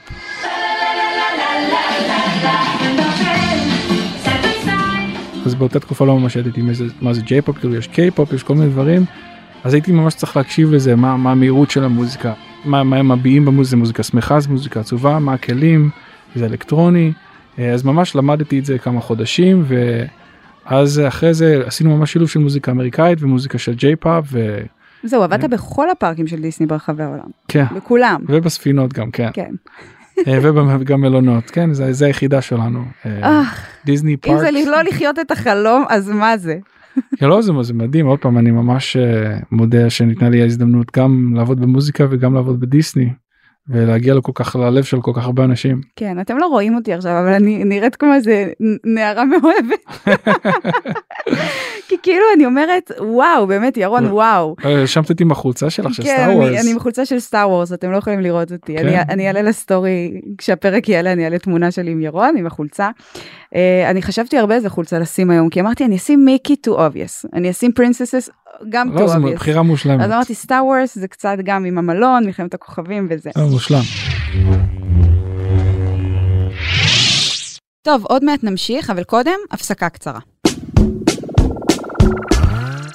[5.46, 6.62] אז באותה תקופה לא ממש ידעתי
[7.00, 9.04] מה זה J-pop כאילו יש קיי פופ יש כל מיני דברים
[9.64, 12.32] אז הייתי ממש צריך להקשיב לזה מה, מה המהירות של המוזיקה
[12.64, 15.90] מה, מה הם מביעים במוזיקה מוזיקה שמחה זה מוזיקה עצובה מה הכלים
[16.34, 17.12] זה אלקטרוני
[17.58, 19.64] אז ממש למדתי את זה כמה חודשים
[20.66, 24.24] ואז אחרי זה עשינו ממש שילוב של מוזיקה אמריקאית ומוזיקה של ג'יי פופ.
[24.32, 24.58] ו...
[25.02, 27.28] זהו עבדת בכל הפארקים של דיסני ברחבי העולם.
[27.48, 27.64] כן.
[27.74, 28.20] בכולם.
[28.28, 29.30] ובספינות גם כן.
[29.32, 29.54] כן.
[30.26, 32.84] וגם מלונות כן זה, זה היחידה שלנו
[33.84, 34.34] דיסני פארק.
[34.34, 36.58] אם זה לא לחיות את החלום אז מה זה?
[37.22, 38.96] לא זה, זה מדהים עוד פעם אני ממש
[39.52, 43.08] מודה שניתנה לי ההזדמנות גם לעבוד במוזיקה וגם לעבוד בדיסני.
[43.70, 45.80] ולהגיע לכל כך ללב של כל כך הרבה אנשים.
[45.96, 48.48] כן אתם לא רואים אותי עכשיו אבל אני נראית כמו איזה
[48.84, 49.84] נערה מאוהבת.
[52.02, 54.56] כי כאילו אני אומרת וואו באמת ירון וואו.
[54.62, 56.48] האשמת אותי עם החולצה שלך של כן, Star Wars.
[56.48, 58.76] אני, אני עם חולצה של Star Wars אתם לא יכולים לראות אותי.
[58.76, 59.04] כן.
[59.08, 62.90] אני, אעלה לסטורי כשהפרק יעלה אני אעלה תמונה שלי עם ירון עם החולצה.
[63.54, 63.56] Uh,
[63.90, 67.50] אני חשבתי הרבה איזה חולצה לשים היום כי אמרתי אני אשים מיקי too obvious אני
[67.50, 68.30] אשים princesses
[68.68, 69.34] גם לא, too זו obvious.
[69.34, 70.04] בחירה מושלמת.
[70.04, 73.30] אז אמרתי Star Wars זה קצת גם עם המלון מלחמת הכוכבים וזה.
[73.36, 73.82] אה, מושלם.
[77.82, 80.18] טוב עוד מעט נמשיך אבל קודם הפסקה קצרה.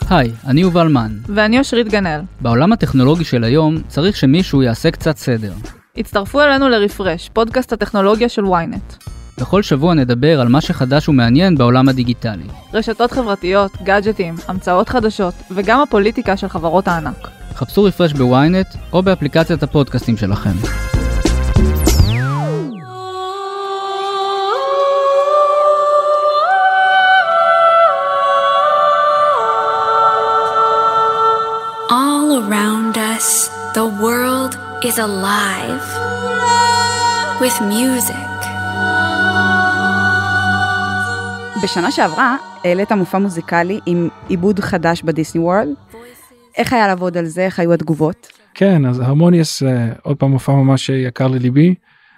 [0.10, 1.18] היי, אני יובל מן.
[1.26, 2.22] ואני אושרית גנאל.
[2.42, 5.54] בעולם הטכנולוגי של היום צריך שמישהו יעשה קצת סדר.
[5.98, 9.10] הצטרפו אלינו לרפרש, פודקאסט הטכנולוגיה של ynet.
[9.40, 12.48] בכל שבוע נדבר על מה שחדש ומעניין בעולם הדיגיטלי.
[12.74, 17.28] רשתות חברתיות, גאדג'טים, המצאות חדשות, וגם הפוליטיקה של חברות הענק.
[17.56, 21.03] חפשו רפרש בוויינט או באפליקציית הפודקאסטים שלכם.
[34.84, 35.86] Is alive
[37.42, 38.24] with music.
[41.64, 45.74] בשנה שעברה העלית מופע מוזיקלי עם עיבוד חדש בדיסני וורלד.
[46.58, 47.42] איך היה לעבוד על זה?
[47.46, 48.28] איך היו התגובות?
[48.54, 51.76] כן אז הרמוניוס אה, עוד פעם מופע ממש יקר לליבי.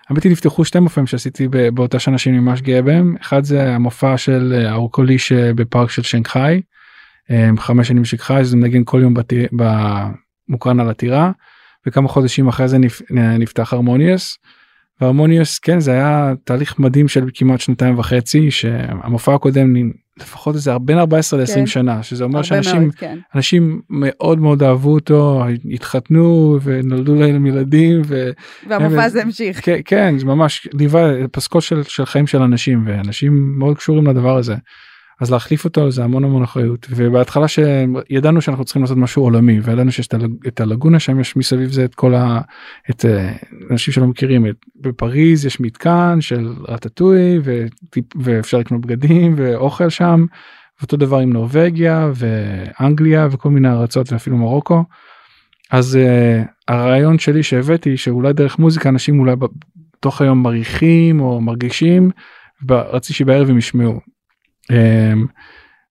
[0.09, 4.17] האמת היא נפתחו שתי מופעים שעשיתי באותה שנה שאני ממש גאה בהם אחד זה המופע
[4.17, 6.61] של אה, האורקוליש אה, בפארק של שנגחאי.
[7.31, 11.31] אה, חמש שנים בשנגחאי זה מנגן כל יום בטיר- במוקרן על הטירה
[11.87, 14.37] וכמה חודשים אחרי זה נפ- נפתח הרמוניוס.
[15.01, 19.73] והרמוניוס כן זה היה תהליך מדהים של כמעט שנתיים וחצי שהמופע הקודם
[20.19, 21.65] לפחות איזה בין 14 ל-20 כן.
[21.65, 23.17] שנה שזה אומר שאנשים מאוד, כן.
[23.35, 28.29] אנשים מאוד מאוד אהבו אותו התחתנו ונולדו להם ילדים ו...
[28.69, 29.65] והמופע הזה המשיך.
[29.65, 34.37] כן, כן זה ממש ליווה פסקול של, של חיים של אנשים ואנשים מאוד קשורים לדבר
[34.37, 34.55] הזה.
[35.21, 39.91] אז להחליף אותו זה המון המון אחריות ובהתחלה שידענו שאנחנו צריכים לעשות משהו עולמי וידענו
[39.91, 42.41] שיש את הלג- את הלגונה שם יש מסביב זה את כל ה...
[42.89, 43.33] את אה,
[43.71, 50.25] אנשים שלא מכירים את בפריז יש מתקן של רטטוי וטיפ- ואפשר לקנות בגדים ואוכל שם.
[50.81, 54.83] אותו דבר עם נורבגיה ואנגליה וכל מיני ארצות ואפילו מרוקו.
[55.71, 59.45] אז uh, הרעיון שלי שהבאתי שאולי דרך מוזיקה אנשים אולי ב-
[59.99, 62.11] תוך היום מריחים או מרגישים
[62.69, 64.14] רציתי שבערב הם ישמעו.
[64.71, 65.25] אמ,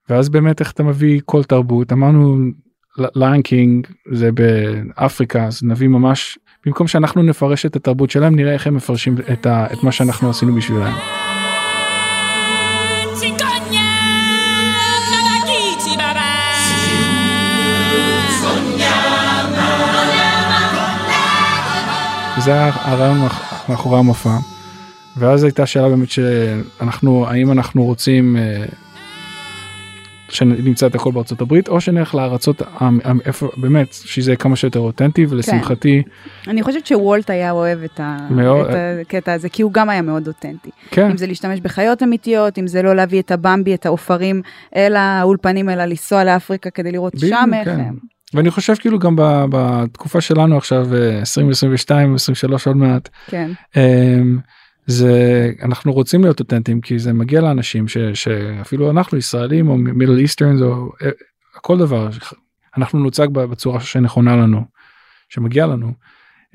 [0.09, 2.37] ואז באמת איך אתה מביא כל תרבות אמרנו
[2.99, 8.67] Lion King זה באפריקה אז נביא ממש במקום שאנחנו נפרש את התרבות שלהם נראה איך
[8.67, 10.95] הם מפרשים את, ה, את מה שאנחנו עשינו בשבילם.
[22.39, 23.19] זה הרעיון
[23.69, 24.54] מאחורי המופע.
[25.17, 28.65] ואז הייתה שאלה באמת שאנחנו האם אנחנו רוצים אה,
[30.29, 32.63] שנמצא את הכל בארצות הברית או שנלך לארצות
[33.27, 36.03] איפה באמת שזה יהיה כמה שיותר אותנטי ולשמחתי.
[36.43, 36.51] כן.
[36.51, 38.17] אני חושבת שוולט היה אוהב את, ה...
[38.31, 38.67] מאוד...
[38.67, 40.71] את הקטע הזה כי הוא גם היה מאוד אותנטי.
[40.91, 41.11] כן.
[41.11, 44.43] אם זה להשתמש בחיות אמיתיות אם זה לא להביא את הבמבי את העופרים
[44.77, 47.81] אל האולפנים אלא לנסוע לאפריקה כדי לראות שם איך כן.
[47.81, 48.15] הם.
[48.35, 49.17] ואני חושב כאילו גם
[49.51, 50.87] בתקופה שלנו עכשיו
[51.19, 53.09] 2022 אה, 23 עוד מעט.
[53.27, 53.51] כן.
[53.77, 54.39] אמ,
[54.87, 60.19] זה אנחנו רוצים להיות אותנטיים כי זה מגיע לאנשים ש, שאפילו אנחנו ישראלים או מידל
[60.19, 61.11] איסטרנס או אה,
[61.53, 62.09] כל דבר
[62.77, 64.65] אנחנו נוצג בצורה שנכונה לנו
[65.29, 65.93] שמגיע לנו.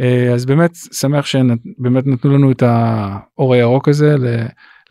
[0.02, 4.16] אה, אז באמת שמח שבאמת נתנו לנו את האור הירוק הזה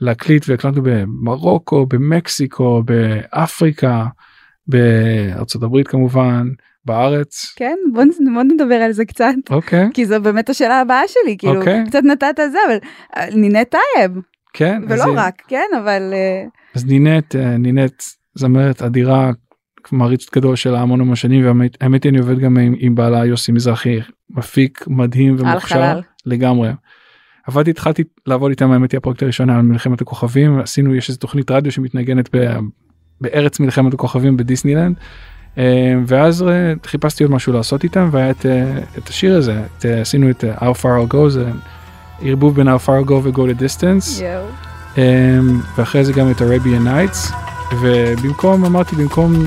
[0.01, 4.07] להקליט והקלטנו במרוקו במקסיקו באפריקה
[4.67, 6.49] בארצות הברית כמובן
[6.89, 7.53] בארץ.
[7.57, 9.35] כן בוא, בוא נדבר על זה קצת.
[9.51, 9.89] אוקיי.
[9.95, 11.85] כי זו באמת השאלה הבאה שלי כאילו אוקיי.
[11.87, 12.79] קצת נתת זה אבל
[13.17, 14.13] אה, נינט טייב.
[14.53, 14.83] כן.
[14.89, 16.11] ולא אז רק כן אבל.
[16.13, 18.03] אה, אז נינת אה, נינת
[18.35, 19.31] זמרת אדירה
[19.93, 23.53] מעריץ גדול של המון המון שנים והאמת היא אני עובד גם עם, עם בעלה יוסי
[23.53, 26.71] מזרחי מפיק מדהים ומוכשר לגמרי.
[27.47, 31.51] עבדתי התחלתי לעבוד איתם האמת היא הפרויקט הראשון על מלחמת הכוכבים עשינו יש איזה תוכנית
[31.51, 32.59] רדיו שמתנגנת ב,
[33.21, 34.97] בארץ מלחמת הכוכבים בדיסנילנד
[36.07, 40.31] ואז אה, חיפשתי עוד משהו לעשות איתם והיה את, אה, את השיר הזה את, עשינו
[40.31, 41.45] את How far I'll go זה
[42.23, 44.99] ערבוב בין How far I'll go ו-go to distance yeah.
[45.77, 47.35] ואחרי זה גם את Arabian Nights
[47.81, 49.47] ובמקום אמרתי במקום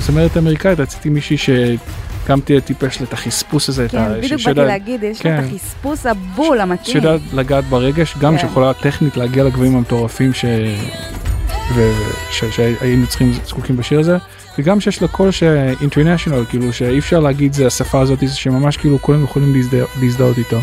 [0.00, 3.86] זמרת אמריקאית רציתי מישהי שגם תהיה טיפש את החספוס הזה.
[3.88, 6.92] כן, בדיוק באתי להגיד, יש כן, לה את החספוס הבול המתאים.
[6.92, 8.40] שיודעת לגעת ברגש, גם כן.
[8.40, 10.44] שיכולה טכנית להגיע לגבוהים המטורפים ש...
[11.74, 11.92] ו...
[12.30, 12.44] ש...
[12.44, 14.16] שהיינו צריכים, זקוקים בשיר הזה.
[14.58, 19.24] וגם שיש לה קול שאינטרנשיונל כאילו שאי אפשר להגיד זה השפה הזאת שממש כאילו כולם
[19.24, 19.54] יכולים
[20.02, 20.58] להזדהות איתו.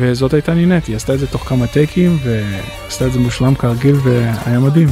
[0.00, 3.96] וזאת הייתה נינת היא עשתה את זה תוך כמה טייקים ועשתה את זה מושלם כרגיל
[4.04, 4.88] והיה מדהים.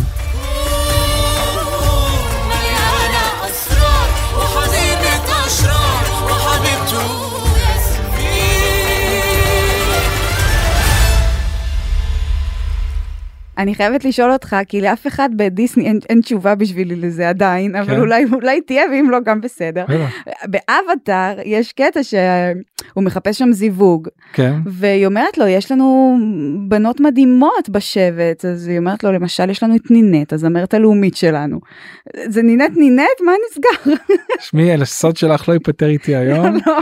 [13.59, 17.79] אני חייבת לשאול אותך, כי לאף אחד בדיסני אין, אין תשובה בשבילי לזה עדיין, כן.
[17.79, 19.85] אבל אולי, אולי תהיה, ואם לא, גם בסדר.
[20.45, 24.55] באבטאר יש קטע שהוא מחפש שם זיווג, כן.
[24.67, 26.19] והיא אומרת לו, יש לנו
[26.69, 31.61] בנות מדהימות בשבט, אז היא אומרת לו, למשל, יש לנו את נינת, הזמרת הלאומית שלנו.
[32.27, 33.07] זה נינת נינת?
[33.25, 33.95] מה נסגר?
[34.41, 36.79] שמי, הסוד שלך לא ייפטר איתי היום, לא.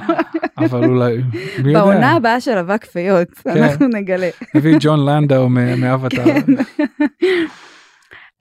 [0.59, 1.17] אבל אולי,
[1.63, 1.85] מי יודע.
[1.85, 3.63] בעונה הבאה של אבק פיות, כן.
[3.63, 4.29] אנחנו נגלה.
[4.55, 6.25] נביא ג'ון לנדאו מאבטאר.
[6.25, 6.64] כן.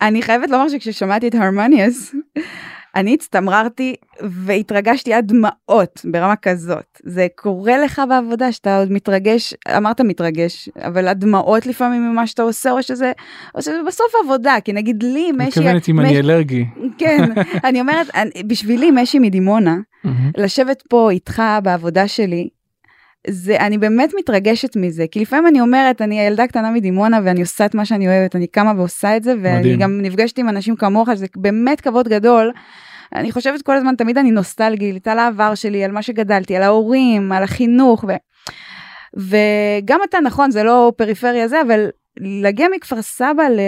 [0.02, 2.16] אני חייבת לומר שכששמעתי את הרמניאס,
[2.96, 7.02] אני הצטמררתי והתרגשתי עד דמעות ברמה כזאת.
[7.04, 12.72] זה קורה לך בעבודה שאתה עוד מתרגש, אמרת מתרגש, אבל הדמעות לפעמים ממה שאתה עושה,
[12.72, 13.12] או שזה,
[13.56, 15.60] או שזה בסוף עבודה, כי נגיד לי, משי...
[15.60, 16.66] מתכוונת אם אני אלרגי.
[16.98, 17.30] כן,
[17.68, 18.08] אני אומרת,
[18.48, 19.78] בשבילי משי מדימונה,
[20.38, 22.50] לשבת פה איתך בעבודה שלי,
[23.28, 27.66] זה אני באמת מתרגשת מזה כי לפעמים אני אומרת אני הילדה קטנה מדימונה ואני עושה
[27.66, 29.80] את מה שאני אוהבת אני קמה ועושה את זה ואני מדהים.
[29.80, 32.52] גם נפגשת עם אנשים כמוך זה באמת כבוד גדול.
[33.16, 37.32] אני חושבת כל הזמן תמיד אני נוסטלגית על העבר שלי על מה שגדלתי על ההורים
[37.32, 38.12] על החינוך ו...
[39.18, 41.88] וגם אתה נכון זה לא פריפריה זה אבל
[42.20, 43.60] להגיע מכפר סבא ל...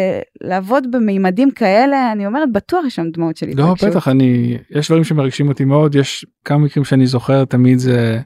[0.41, 3.53] לעבוד במימדים כאלה אני אומרת בטוח יש שם דמעות שלי.
[3.53, 8.19] לא בטח אני יש דברים שמרגשים אותי מאוד יש כמה מקרים שאני זוכר תמיד זה.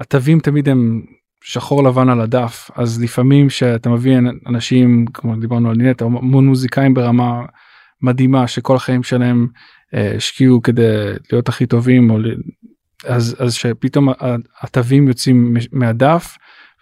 [0.00, 1.02] התווים תמיד הם
[1.44, 6.94] שחור לבן על הדף אז לפעמים שאתה מביא אנשים כמו דיברנו על נטע המון מוזיקאים
[6.94, 7.42] ברמה
[8.02, 9.46] מדהימה שכל החיים שלהם
[9.94, 12.18] אה, השקיעו כדי להיות הכי טובים או
[13.04, 14.08] אז אז שפתאום
[14.60, 16.36] התווים יוצאים מהדף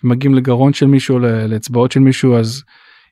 [0.05, 2.63] ומגיעים לגרון של מישהו לאצבעות של מישהו אז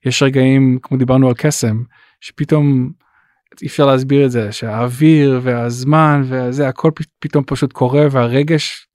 [0.05, 1.83] יש רגעים כמו דיברנו על קסם
[2.21, 2.91] שפתאום
[3.63, 8.87] אי אפשר להסביר את זה שהאוויר והזמן וזה הכל פתאום פשוט קורה והרגש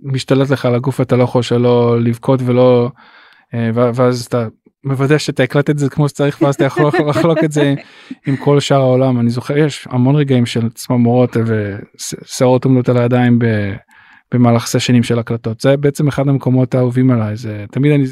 [0.00, 2.90] משתלט לך על הגוף אתה לא יכול שלא לבכות ולא
[3.54, 4.46] אה, ואז אתה
[4.84, 7.74] מוודא שאתה הקלט את זה כמו שצריך ואז אתה יכול לחלוק את זה
[8.26, 9.20] עם כל שאר העולם.
[9.20, 13.38] אני זוכר יש המון רגעים של צמרמורות ושערות עומדות על הידיים
[14.34, 15.60] במהלך סשנים של הקלטות.
[15.60, 17.36] זה בעצם אחד המקומות האהובים עליי.
[17.36, 18.04] זה תמיד אני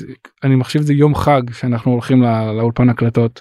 [0.42, 3.40] אני מחשיב את זה יום חג שאנחנו הולכים לא, לאולפן הקלטות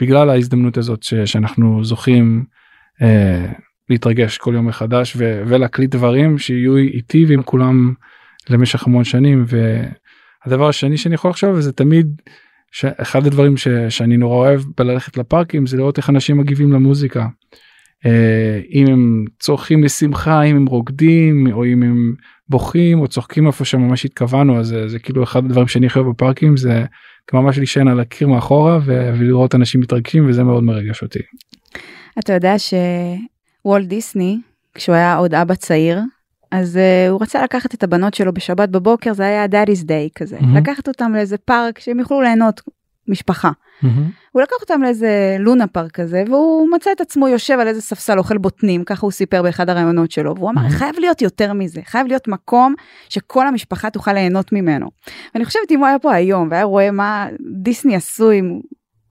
[0.00, 2.44] בגלל ההזדמנות הזאת ש, שאנחנו זוכים
[3.02, 3.46] אה,
[3.90, 7.94] להתרגש כל יום מחדש ו, ולהקליט דברים שיהיו איתי ועם כולם
[8.50, 12.06] למשך המון שנים והדבר השני שאני יכול לחשוב זה תמיד
[12.72, 17.26] שאחד הדברים ש, שאני נורא אוהב בללכת לפארקים זה לראות איך אנשים מגיבים למוזיקה.
[18.06, 22.14] אה, אם הם צורכים משמחה אם הם רוקדים או אם הם
[22.48, 26.56] בוכים או צוחקים איפה שממש התכוונו אז זה, זה כאילו אחד הדברים שאני חושב בפארקים
[26.56, 26.84] זה
[27.32, 31.18] ממש להישען על הקיר מאחורה ו- ולראות אנשים מתרגשים וזה מאוד מרגש אותי.
[32.18, 32.58] אתה יודע
[33.64, 34.38] שוולט דיסני
[34.74, 36.00] כשהוא היה עוד אבא צעיר
[36.50, 40.38] אז uh, הוא רצה לקחת את הבנות שלו בשבת בבוקר זה היה דאדי's דיי כזה
[40.38, 40.58] mm-hmm.
[40.58, 42.60] לקחת אותם לאיזה פארק שהם יוכלו ליהנות
[43.08, 43.50] משפחה.
[43.50, 43.86] Mm-hmm.
[44.32, 48.18] הוא לקח אותם לאיזה לונה פארק כזה והוא מצא את עצמו יושב על איזה ספסל
[48.18, 50.68] אוכל בוטנים ככה הוא סיפר באחד הרעיונות שלו והוא אמר.
[50.68, 52.74] חייב להיות יותר מזה חייב להיות מקום
[53.08, 54.90] שכל המשפחה תוכל ליהנות ממנו.
[55.34, 57.26] ואני חושבת אם הוא היה פה היום והיה רואה מה
[57.62, 58.60] דיסני עשו עם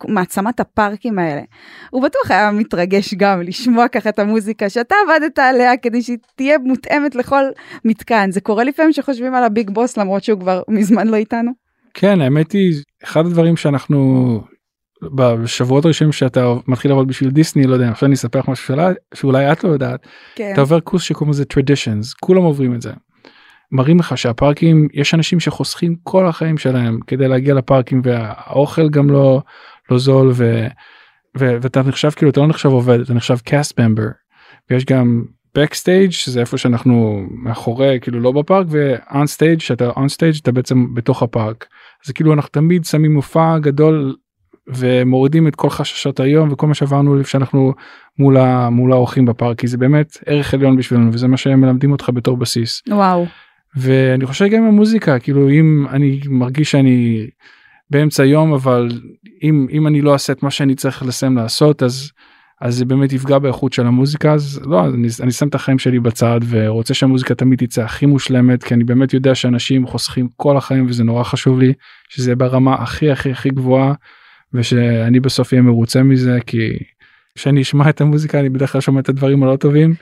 [0.07, 1.41] מעצמת הפארקים האלה.
[1.89, 6.57] הוא בטוח היה מתרגש גם לשמוע ככה את המוזיקה שאתה עבדת עליה כדי שהיא תהיה
[6.57, 7.43] מותאמת לכל
[7.85, 8.31] מתקן.
[8.31, 11.51] זה קורה לפעמים שחושבים על הביג בוס למרות שהוא כבר מזמן לא איתנו.
[11.93, 14.39] כן האמת היא אחד הדברים שאנחנו
[15.15, 18.93] בשבועות הראשונים שאתה מתחיל לעבוד בשביל דיסני לא יודע עכשיו אני אספר לך משהו שאולי,
[19.13, 20.49] שאולי את לא יודעת כן.
[20.53, 22.91] אתה עובר קורס שקוראים לזה traditions כולם עוברים את זה.
[23.71, 29.41] מראים לך שהפארקים יש אנשים שחוסכים כל החיים שלהם כדי להגיע לפארקים והאוכל גם לא
[29.91, 30.67] לא זול ו,
[31.39, 34.11] ו, ואתה נחשב כאילו אתה לא נחשב עובד אתה נחשב cast member
[34.69, 35.23] ויש גם
[35.57, 40.93] backstage שזה איפה שאנחנו מאחורי כאילו לא בפארק ו-on stage שאתה on stage אתה בעצם
[40.93, 41.65] בתוך הפארק
[42.05, 44.15] אז כאילו אנחנו תמיד שמים מופע גדול
[44.67, 47.73] ומורידים את כל חששות היום וכל מה שעברנו שאנחנו
[48.19, 51.91] מול, ה, מול האורחים בפארק כי זה באמת ערך עליון בשבילנו וזה מה שהם מלמדים
[51.91, 52.81] אותך בתור בסיס.
[52.89, 53.25] וואו.
[53.75, 57.27] ואני חושב גם עם המוזיקה כאילו אם אני מרגיש שאני
[57.89, 58.89] באמצע היום אבל
[59.43, 62.11] אם אם אני לא אעשה את מה שאני צריך לסיים לעשות אז
[62.63, 64.33] אז זה באמת יפגע באיכות של המוזיקה.
[64.33, 68.63] אז לא אני, אני שם את החיים שלי בצד ורוצה שהמוזיקה תמיד תצא הכי מושלמת
[68.63, 71.73] כי אני באמת יודע שאנשים חוסכים כל החיים וזה נורא חשוב לי
[72.09, 73.93] שזה ברמה הכי הכי הכי גבוהה
[74.53, 76.69] ושאני בסוף אהיה מרוצה מזה כי
[77.35, 79.93] כשאני אשמע את המוזיקה אני בדרך כלל שומע את הדברים הלא טובים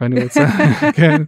[0.00, 0.46] ואני רוצה
[0.96, 1.22] כן.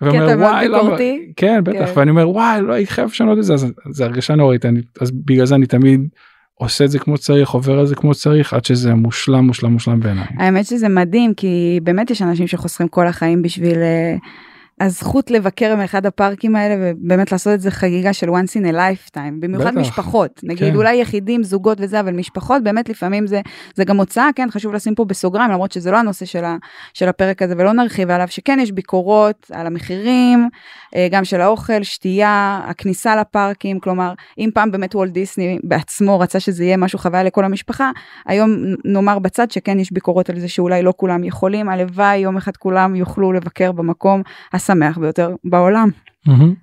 [0.00, 0.96] ואומר, וואי, למה,
[1.36, 1.92] כן בטח כן.
[1.96, 5.10] ואני אומר וואי לא הייתי חייב לשנות את זה אז זה הרגשה נוראית אני, אז
[5.10, 6.08] בגלל זה אני תמיד
[6.54, 10.00] עושה את זה כמו צריך עובר על זה כמו צריך עד שזה מושלם מושלם מושלם
[10.00, 10.24] בעיניי.
[10.38, 13.74] האמת שזה מדהים כי באמת יש אנשים שחוסכים כל החיים בשביל.
[13.74, 14.53] Uh...
[14.80, 19.40] הזכות לבקר מאחד הפארקים האלה ובאמת לעשות את זה חגיגה של once in a lifetime
[19.40, 20.40] במיוחד בטח, משפחות.
[20.42, 20.76] נגיד כן.
[20.76, 23.40] אולי יחידים זוגות וזה אבל משפחות באמת לפעמים זה
[23.74, 24.48] זה גם הוצאה כן?
[24.50, 26.56] חשוב לשים פה בסוגריים למרות שזה לא הנושא של, ה,
[26.94, 30.48] של הפרק הזה ולא נרחיב עליו שכן יש ביקורות על המחירים
[30.94, 33.80] אה, גם של האוכל שתייה הכניסה לפארקים.
[33.80, 37.90] כלומר אם פעם באמת וולט דיסני בעצמו רצה שזה יהיה משהו חוויה לכל המשפחה
[38.26, 38.50] היום
[38.84, 41.68] נאמר בצד שכן יש ביקורות על זה שאולי לא כולם יכולים.
[41.68, 44.22] הלוואי יום אחד כולם יוכלו לבקר במקום.
[44.64, 45.88] השמח ביותר בעולם.
[46.28, 46.54] Mm-hmm.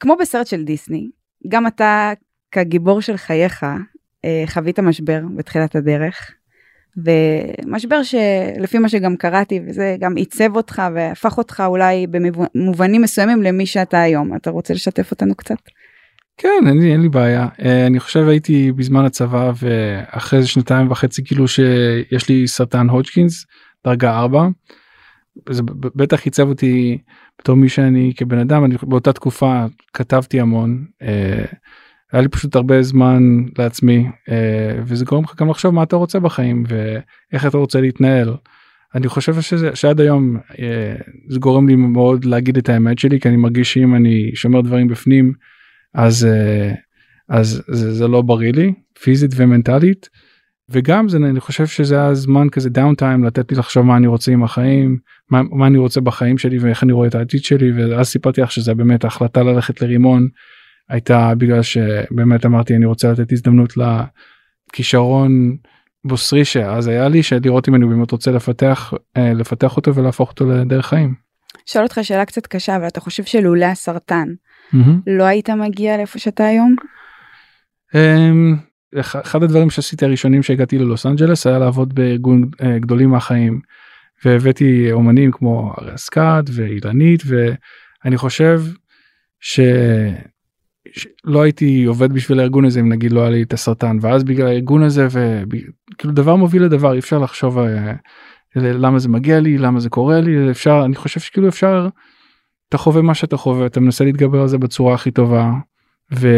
[0.00, 1.10] כמו בסרט של דיסני,
[1.48, 2.12] גם אתה
[2.52, 3.66] כגיבור של חייך
[4.24, 6.30] אה, חווית משבר בתחילת הדרך.
[6.96, 13.66] ומשבר שלפי מה שגם קראתי וזה גם עיצב אותך והפך אותך אולי במובנים מסוימים למי
[13.66, 15.56] שאתה היום אתה רוצה לשתף אותנו קצת.
[16.36, 20.90] כן אין לי, אין לי בעיה uh, אני חושב הייתי בזמן הצבא ואחרי איזה שנתיים
[20.90, 23.46] וחצי כאילו שיש לי סרטן הודג'קינס
[23.84, 24.48] דרגה 4
[25.50, 25.62] זה
[25.94, 26.98] בטח ייצב אותי
[27.40, 31.44] בתור מי שאני כבן אדם אני באותה תקופה כתבתי המון אה,
[32.12, 33.22] היה לי פשוט הרבה זמן
[33.58, 38.34] לעצמי אה, וזה גורם לך גם לחשוב מה אתה רוצה בחיים ואיך אתה רוצה להתנהל.
[38.94, 40.96] אני חושב שזה שעד היום אה,
[41.28, 44.88] זה גורם לי מאוד להגיד את האמת שלי כי אני מרגיש שאם אני שומר דברים
[44.88, 45.32] בפנים
[45.94, 46.72] אז אה,
[47.28, 48.72] אז זה, זה לא בריא לי
[49.02, 50.08] פיזית ומנטלית.
[50.72, 54.32] וגם זה אני חושב שזה הזמן כזה דאון טיים לתת לי לחשוב מה אני רוצה
[54.32, 54.98] עם החיים
[55.30, 58.52] מה, מה אני רוצה בחיים שלי ואיך אני רואה את העתיד שלי ואז סיפרתי לך
[58.52, 60.28] שזה באמת ההחלטה ללכת לרימון
[60.88, 63.72] הייתה בגלל שבאמת אמרתי אני רוצה לתת הזדמנות
[64.72, 65.56] לכישרון
[66.04, 70.46] בוסרי שאז היה לי שלראות אם אני באמת רוצה לפתח אה, לפתח אותו ולהפוך אותו
[70.46, 71.14] לדרך חיים.
[71.66, 74.28] שואל אותך שאלה קצת קשה אבל אתה חושב שלולא הסרטן
[74.74, 74.76] mm-hmm.
[75.06, 76.76] לא היית מגיע לאיפה שאתה היום?
[77.92, 83.60] Um, אחד הדברים שעשיתי הראשונים שהגעתי ללוס אנג'לס היה לעבוד בארגון uh, גדולים מהחיים.
[84.24, 88.62] והבאתי אומנים כמו אריה סקאט ואילנית ואני חושב
[89.40, 93.98] שלא הייתי עובד בשביל הארגון הזה אם נגיד לא היה לי את הסרטן.
[94.00, 97.62] ואז בגלל הארגון הזה וכאילו דבר מוביל לדבר אי אפשר לחשוב uh,
[98.56, 101.88] למה זה מגיע לי למה זה קורה לי אפשר אני חושב שכאילו אפשר
[102.68, 105.52] אתה חווה מה שאתה חווה אתה מנסה להתגבר על זה בצורה הכי טובה
[106.18, 106.28] ו...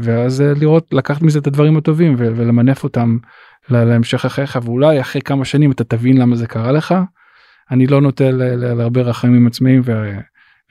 [0.00, 2.32] ואז אה, לראות לקחת מזה את הדברים הטובים ו...
[2.36, 3.18] ולמנף אותם
[3.68, 6.94] לה- להמשך החייך ואולי אחרי כמה שנים אתה תבין למה זה קרה לך.
[7.70, 10.12] אני לא נוטה ל- ל- להרבה רחמים עצמאיים ו...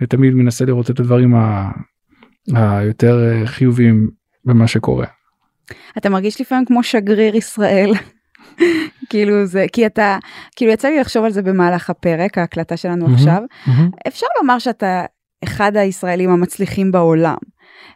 [0.02, 1.72] ותמיד מנסה לראות את הדברים ה...
[2.56, 4.10] היותר אה, חיוביים
[4.46, 5.06] במה שקורה.
[5.98, 7.92] אתה מרגיש לפעמים כמו שגריר ישראל.
[9.10, 10.18] כאילו זה כי אתה
[10.56, 13.16] כאילו יצא לי לחשוב על זה במהלך הפרק ההקלטה שלנו מהמם.
[13.16, 13.42] עכשיו
[14.08, 15.06] אפשר לומר שאתה
[15.44, 17.36] אחד הישראלים המצליחים בעולם.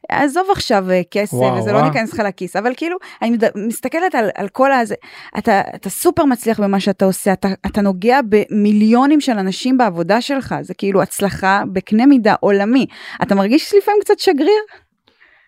[0.10, 1.88] עזוב עכשיו אה, כסף וואו, וזה לא וואו.
[1.88, 4.96] ניכנס לך לכיס אבל כאילו אני מסתכלת על, על כל הזה
[5.38, 10.56] אתה אתה סופר מצליח במה שאתה עושה אתה אתה נוגע במיליונים של אנשים בעבודה שלך
[10.62, 12.86] זה כאילו הצלחה בקנה מידה עולמי.
[13.22, 14.62] אתה מרגיש לפעמים קצת שגריר?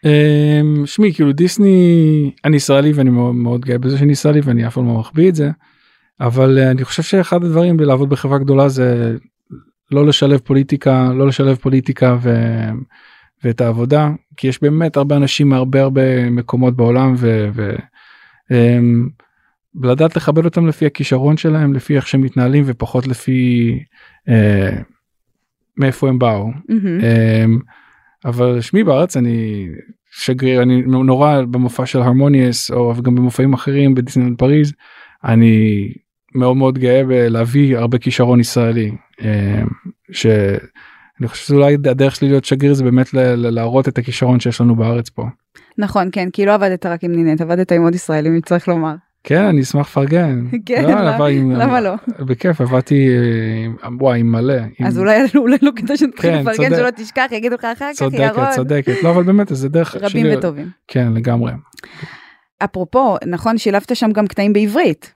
[0.05, 4.73] אמ, שמי כאילו דיסני אני ישראלי ואני מאוד, מאוד גאה בזה שאני ישראלי ואני אף
[4.73, 5.49] פעם לא מחביא את זה
[6.21, 9.15] אבל אה, אני חושב שאחד הדברים בלעבוד בחברה גדולה זה
[9.91, 12.29] לא לשלב פוליטיקה לא לשלב פוליטיקה ו...
[13.43, 17.49] ואת העבודה כי יש באמת הרבה אנשים מהרבה הרבה מקומות בעולם ו...
[17.53, 17.75] ו...
[18.51, 19.09] אמ,
[19.83, 23.79] לדעת לכבד אותם לפי הכישרון שלהם לפי איך שהם מתנהלים ופחות לפי
[24.29, 24.77] אה,
[25.77, 26.51] מאיפה הם באו.
[26.69, 26.99] מהמם.
[26.99, 27.59] אמ,
[28.25, 29.67] אבל שמי בארץ אני
[30.11, 34.73] שגריר אני נורא במופע של הרמוניאס או גם במופעים אחרים בדיסנילנד פריז
[35.23, 35.87] אני
[36.35, 38.91] מאוד מאוד גאה בלהביא הרבה כישרון ישראלי
[39.21, 39.67] אמ,
[41.21, 45.09] שאני חושב שאולי הדרך שלי להיות שגריר זה באמת להראות את הכישרון שיש לנו בארץ
[45.09, 45.25] פה.
[45.77, 48.95] נכון כן כי לא עבדת רק עם נינט עבדת עם עוד ישראלים אם צריך לומר.
[49.23, 50.45] כן אני אשמח לפרגן.
[50.65, 51.25] כן, לא,
[51.57, 51.95] למה לא?
[52.19, 53.09] בכיף עבדתי
[53.83, 54.53] אה, וואי עם מלא.
[54.85, 54.97] אז
[55.35, 56.75] אולי לא כדאי שנתחיל כן, לפרגן.
[56.75, 58.45] שלא תשכח יגידו לך אחר כך צודקת ירון.
[58.55, 60.69] צודקת לא אבל באמת זה דרך רבים וטובים.
[60.87, 61.51] כן לגמרי.
[62.63, 65.13] אפרופו נכון שילבת שם גם קטעים בעברית.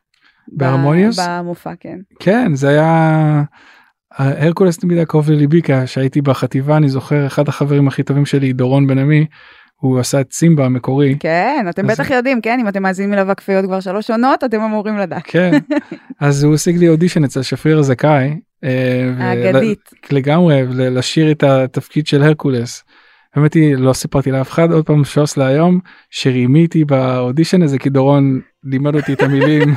[0.48, 1.20] בהרמוניוס?
[1.20, 1.98] במופע כן.
[2.20, 3.44] כן זה היה
[4.18, 8.54] הרקולס תמיד היה קרוב לליבי כי שהייתי בחטיבה אני זוכר אחד החברים הכי טובים שלי
[8.54, 9.26] דורון בן עמי
[9.76, 13.36] הוא עשה את סימבה המקורי כן אתם אז- בטח יודעים כן אם אתם מאזינים מלווה
[13.36, 15.22] כפיות כבר שלוש עונות אתם אמורים לדעת.
[15.26, 15.52] כן
[16.20, 18.70] אז הוא השיג לי אודישן אצל שפריר זכאי אה,
[19.18, 19.80] ול- האגדית.
[20.12, 22.84] לגמרי ל- לשיר את התפקיד של הרקולס.
[23.36, 28.40] האמת היא לא סיפרתי לאף אחד עוד פעם שוס להיום שרימיתי באודישן הזה כי דורון
[28.64, 29.74] לימד אותי את המילים.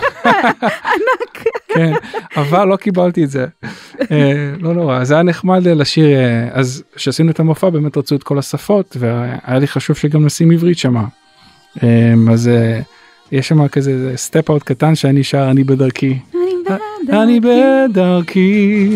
[1.78, 1.92] כן
[2.40, 3.46] אבל לא קיבלתי את זה.
[4.12, 8.22] אה, לא נורא זה היה נחמד לשיר אה, אז כשעשינו את המופע באמת רצו את
[8.22, 11.04] כל השפות והיה לי חשוב שגם נשים עברית שמה.
[11.82, 12.80] אה, אז אה,
[13.32, 16.18] יש שם כזה סטפ אאוט קטן שאני שר אני בדרכי.
[17.08, 18.90] אני בדרכי.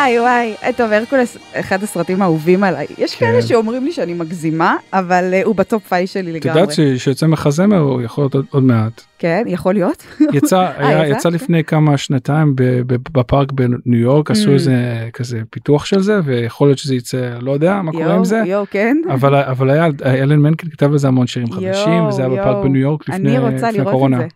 [0.00, 3.26] וואי וואי טוב הרקולס אחד הסרטים האהובים עליי יש כן.
[3.26, 6.60] כאלה שאומרים לי שאני מגזימה אבל אה, הוא ב top five שלי את לגמרי.
[6.60, 9.02] יודעת ש- שיוצא מחזמר הוא יכול להיות עוד- עוד מעט.
[9.18, 10.06] כן יכול להיות.
[10.32, 11.28] יצא היה- יצא?
[11.28, 12.52] לפני כמה שנתיים
[12.86, 14.52] בפארק בניו יורק עשו Mm.
[14.52, 14.74] איזה
[15.12, 18.42] כזה פיתוח של זה ויכול להיות שזה יצא לא יודע מה קורה עם זה.
[18.46, 18.96] יואו כן.
[19.12, 22.64] אבל אבל היה אלן מנקין כתב לזה המון שירים חדשים וזה היה בפארק.
[22.64, 24.18] בניו יורק לפני אני רוצה לראות את.
[24.18, 24.26] זה.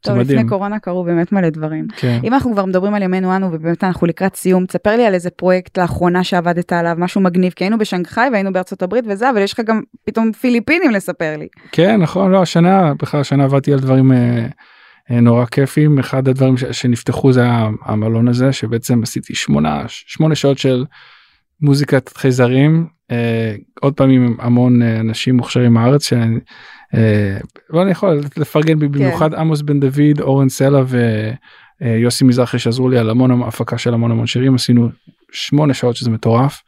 [0.00, 0.48] טוב לפני מדהים.
[0.48, 1.86] קורונה קרו באמת מלא דברים.
[1.96, 2.20] כן.
[2.24, 5.30] אם אנחנו כבר מדברים על ימינו אנו ובאמת אנחנו לקראת סיום תספר לי על איזה
[5.30, 9.52] פרויקט לאחרונה שעבדת עליו משהו מגניב כי היינו בשנגחאי והיינו בארצות הברית וזה אבל יש
[9.52, 11.48] לך גם פתאום פיליפינים לספר לי.
[11.72, 14.46] כן נכון לא השנה בכלל השנה עבדתי על דברים אה,
[15.10, 17.46] אה, נורא כיפים אחד הדברים ש- שנפתחו זה
[17.84, 20.84] המלון הזה שבעצם עשיתי שמונה שמונה שעות של
[21.60, 26.38] מוזיקת חייזרים אה, עוד פעם עם המון אה, אנשים מוכשרים מהארץ שאני
[27.70, 30.82] ואני יכול לפרגן במיוחד עמוס בן דוד אורן סלע
[31.80, 34.88] ויוסי מזרחי שעזרו לי על המון הפקה של המון המון שירים עשינו
[35.32, 36.62] שמונה שעות שזה מטורף.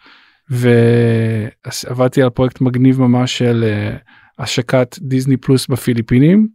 [0.50, 3.96] ועבדתי על פרויקט מגניב ממש של אה,
[4.38, 6.48] השקת דיסני פלוס בפיליפינים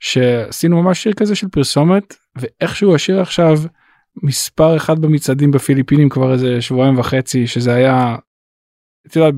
[0.00, 3.58] שעשינו ממש שיר כזה של פרסומת ואיכשהו השיר עכשיו
[4.22, 8.16] מספר אחד במצעדים בפיליפינים כבר איזה שבועיים וחצי שזה היה.
[9.06, 9.34] את יודעת,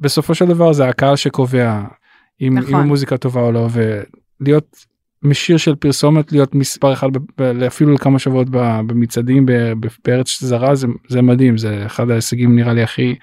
[0.00, 1.82] בסופו של דבר זה הקהל שקובע
[2.40, 2.74] אם, נכון.
[2.74, 3.68] אם המוזיקה טובה או לא
[4.40, 4.84] ולהיות
[5.22, 7.08] משיר של פרסומת להיות מספר אחד
[7.66, 9.46] אפילו לכמה שבועות במצעדים
[10.04, 13.14] בארץ זרה זה, זה מדהים זה אחד ההישגים נראה לי הכי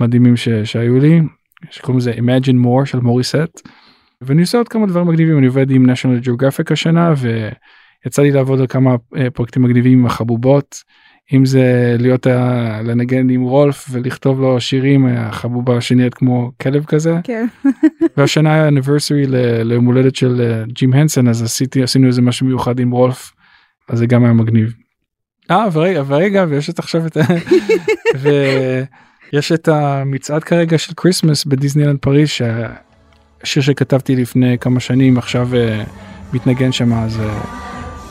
[0.00, 1.20] מדהימים ש, שהיו לי
[1.70, 3.68] שקוראים לזה Imagine More של מוריסט.
[4.20, 8.60] ואני עושה עוד כמה דברים מגניבים אני עובד עם national geographic השנה ויצא לי לעבוד
[8.60, 10.76] על כמה אה, פרויקטים מגניבים עם החבובות
[11.32, 17.14] אם זה להיות ה- לנגן עם רולף ולכתוב לו שירים החבובה שנראית כמו כלב כזה
[17.24, 17.46] כן.
[18.16, 18.70] והשנה היה
[19.26, 23.32] ל- ליום הולדת של אה, ג'ים הנסון אז עשיתי עשינו איזה משהו מיוחד עם רולף
[23.88, 24.72] אז זה גם היה מגניב.
[25.50, 27.16] אה ורגע ורגע ויש את עכשיו את.
[29.32, 35.48] ויש את המצעד כרגע של Christmas בדיסנילנד פריז שהשיר שכתבתי לפני כמה שנים עכשיו
[36.32, 37.20] מתנגן שם אז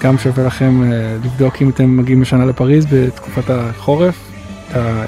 [0.04, 4.30] גם שווה לכם uh, לבדוק אם אתם מגיעים לשנה לפריז בתקופת החורף.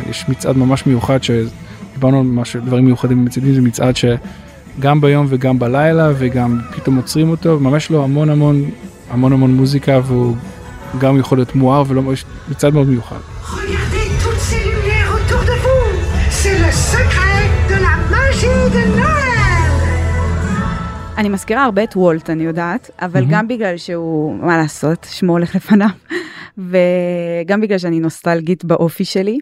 [0.09, 5.59] יש מצעד ממש מיוחד שדיברנו על משהו דברים מיוחדים במצעדים זה מצעד שגם ביום וגם
[5.59, 8.69] בלילה וגם פתאום עוצרים אותו ממש לו המון המון
[9.09, 10.35] המון המון מוזיקה והוא
[10.99, 12.01] גם יכול להיות מואר ולא
[12.49, 13.19] מצעד מאוד מיוחד.
[21.17, 23.25] אני מזכירה הרבה את וולט, אני יודעת, אבל.
[23.29, 25.89] גם בגלל שהוא, מה לעשות, שמו הולך לפניו,
[26.57, 29.37] וגם בגלל שאני נוסטלגית באופי שלי,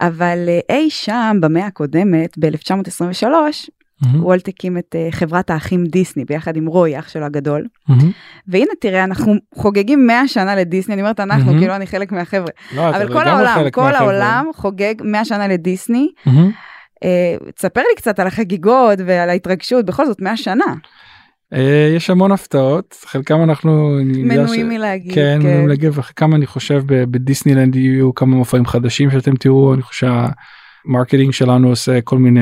[0.00, 3.24] אבל אה, אי שם במאה הקודמת, ב-1923,
[4.14, 7.66] וולט הקים את אה, חברת האחים דיסני ביחד עם רוי, אח שלו הגדול.
[8.48, 11.52] והנה תראה, אנחנו חוגגים 100 שנה לדיסני, אני אומרת אנחנו.
[11.58, 12.50] כאילו אני חלק מהחבר'ה.
[12.76, 13.94] לא, אבל כל לגמרי העולם, כל.
[13.94, 16.08] העולם חוגג 100 שנה לדיסני.
[17.04, 20.74] אה, תספר לי קצת על החגיגות ועל ההתרגשות, בכל זאת 100 שנה.
[21.52, 25.14] אה, יש המון הפתעות חלקם אנחנו מנועים ש- מלהגיד.
[25.14, 30.06] כן, מנועים להגיב כמה אני חושב בדיסנילנד יהיו כמה מופעים חדשים שאתם תראו אני חושב
[30.86, 32.40] שה marketing שלנו עושה כל מיני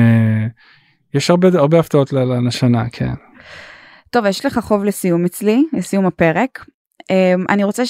[1.13, 2.13] יש הרבה הרבה הפתעות
[2.47, 3.13] לשנה כן.
[4.09, 6.65] טוב, יש לך חוב לסיום אצלי, לסיום הפרק.
[7.09, 7.85] אמ, אני רוצה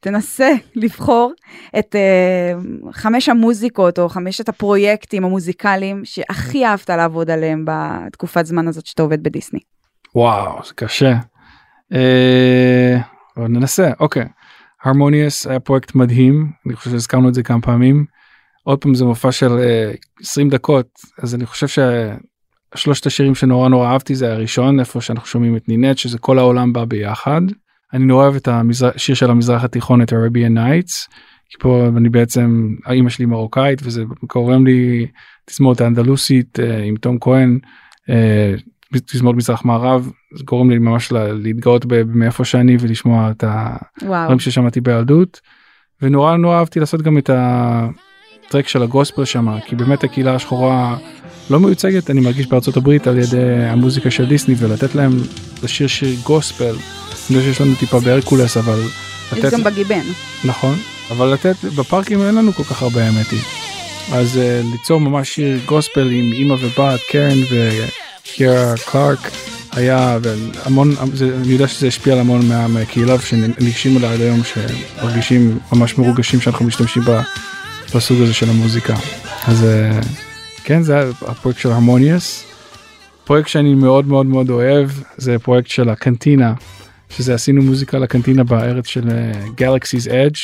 [0.00, 0.48] שתנסה
[0.82, 1.32] לבחור
[1.78, 8.86] את אמ, חמש המוזיקות או חמשת הפרויקטים המוזיקליים שהכי אהבת לעבוד עליהם בתקופת זמן הזאת
[8.86, 9.60] שאתה עובד בדיסני.
[10.14, 11.14] וואו זה קשה.
[11.94, 12.96] אה,
[13.36, 14.24] ננסה אוקיי.
[14.84, 18.04] הרמוניוס היה פרויקט מדהים אני חושב שהזכרנו את זה כמה פעמים.
[18.64, 20.86] עוד פעם זה מופע של אה, 20 דקות
[21.22, 21.66] אז אני חושב
[22.74, 26.72] ששלושת השירים שנורא נורא אהבתי זה הראשון איפה שאנחנו שומעים את נינט שזה כל העולם
[26.72, 27.40] בא ביחד.
[27.94, 28.48] אני נורא אוהב את
[28.94, 31.08] השיר של המזרח התיכון את Arabian Nights.
[31.50, 35.06] כי פה אני בעצם האמא שלי מרוקאית וזה גורם לי
[35.46, 37.58] תזמורת האנדלוסית אה, עם תום כהן.
[38.10, 38.54] אה,
[39.06, 43.44] תזמורת מזרח מערב זה גורם לי ממש לה- להתגאות מאיפה שאני ולשמוע את.
[44.22, 45.40] הדברים ששמעתי בילדות.
[46.02, 50.96] ונורא נורא אהבתי לעשות גם את הטרק של הגוספל שם כי באמת הקהילה השחורה
[51.50, 55.12] לא מיוצגת אני מרגיש בארצות הברית על ידי המוזיקה של דיסני ולתת להם
[55.62, 56.97] לשיר שיר גוספל.
[57.30, 58.80] יודע שיש לנו טיפה בהרקולס אבל
[59.36, 60.00] יש גם בגיבן.
[60.44, 60.76] נכון
[61.10, 63.40] אבל לתת בפארקים אין לנו כל כך הרבה האמת היא.
[64.12, 67.38] אז uh, ליצור ממש שיר גוספל עם אמא ובת קרן
[68.22, 69.30] וקירה קלארק
[69.72, 74.40] היה והמון זה, אני יודע שזה השפיע על המון מה- מהקהילה שניגשים אליי עד היום
[74.44, 77.20] שמרגישים ממש מרוגשים שאנחנו משתמשים ב-
[77.94, 78.94] בסוג הזה של המוזיקה
[79.46, 80.06] אז uh,
[80.64, 82.44] כן זה היה הפרויקט של Harmonious.
[83.24, 86.52] פרויקט שאני מאוד מאוד מאוד אוהב זה פרויקט של הקנטינה
[87.10, 89.08] שזה עשינו מוזיקה לקנטינה בארץ של
[89.54, 90.34] Galaxy's Edge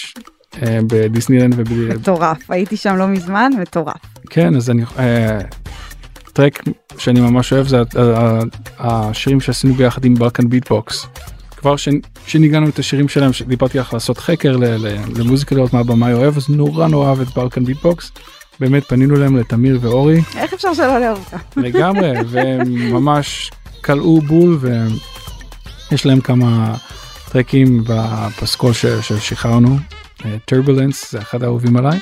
[0.62, 1.96] בדיסנילנד ובד...
[1.96, 3.96] מטורף, הייתי שם לא מזמן, מטורף.
[4.30, 5.38] כן אז אני אה,
[6.32, 6.62] track
[6.98, 7.82] שאני ממש אוהב זה
[8.78, 11.06] השירים שעשינו ביחד עם Balkan Beat Box.
[11.56, 11.88] כבר ש-
[12.26, 14.56] שניגענו את השירים שלהם שדיברתי איתך לעשות חקר
[15.16, 18.12] למוזיקה לראות מה הבמאי אוהב אז נורא נורא אוהב את Balkan Beat Box.
[18.60, 21.60] באמת פנינו להם לתמיר ואורי איך אפשר שלא לאהוב אותה?
[21.60, 23.50] לגמרי והם ממש
[23.84, 24.58] כלאו בול
[25.90, 26.74] ויש להם כמה
[27.30, 29.76] טרקים בפסקול ששחררנו.
[30.44, 31.98] טרבולנס זה אחד האהובים עליי.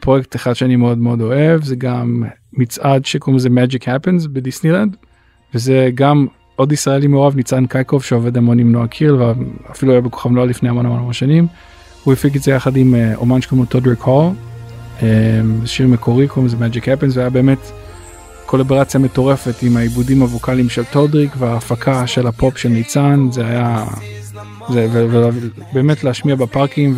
[0.00, 2.22] פרויקט אחד שאני מאוד מאוד אוהב זה גם
[2.52, 4.96] מצעד שקוראים לזה Magic Happens בדיסנילנד
[5.54, 6.26] וזה גם
[6.56, 10.68] עוד ישראלי מעורב ניצן קייקוב שעובד המון עם נועה קירל ואפילו היה בכוכב נוער לפני
[10.68, 11.46] המון המון המון שנים.
[12.04, 14.32] הוא הפיק את זה יחד עם אה, אומן שקוראים לו טודריק הול.
[15.02, 17.58] אה, שיר מקורי קוראים לזה Magic Happens והיה באמת
[18.46, 23.84] קולברציה מטורפת עם העיבודים הווקאליים של טודריק וההפקה של הפופ של ניצן זה היה
[24.68, 26.94] זה ובאמת להשמיע בפארקים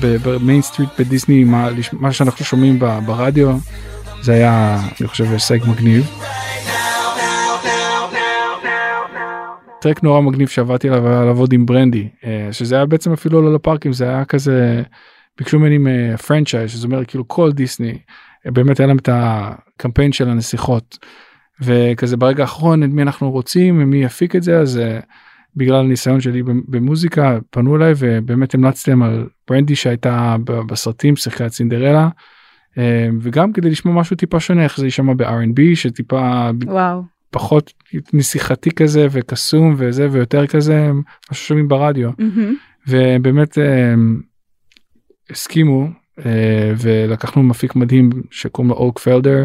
[0.00, 3.56] וב Main Street בדיסני מה, מה שאנחנו שומעים ברדיו
[4.22, 6.10] זה היה אני חושב הישג מגניב.
[9.80, 13.54] track נורא מגניב שעבדתי עליו היה לעבוד עם ברנדי אה, שזה היה בעצם אפילו לא
[13.54, 14.82] לפארקים זה היה כזה
[15.38, 17.98] ביקשו ממני franchise שזה אומר כאילו כל דיסני
[18.44, 20.98] באמת היה להם את הקמפיין של הנסיכות
[21.60, 25.00] וכזה ברגע האחרון את מי אנחנו רוצים ומי יפיק את זה אז אה,
[25.56, 31.52] בגלל הניסיון שלי במוזיקה פנו אליי ובאמת המלצתי להם על ברנדי שהייתה בסרטים שיחקה את
[31.52, 32.08] סינדרלה
[32.78, 37.02] אה, וגם כדי לשמוע משהו טיפה שונה איך זה יישמע ב-R&B שטיפה וואו.
[37.30, 37.72] פחות
[38.12, 42.54] נסיכתי כזה וקסום וזה ויותר כזה מה ששומעים ברדיו מהמם.
[42.88, 43.94] ובאמת אה,
[45.30, 45.88] הסכימו
[46.26, 49.44] אה, ולקחנו מפיק מדהים שקוראים לו אורק פלדר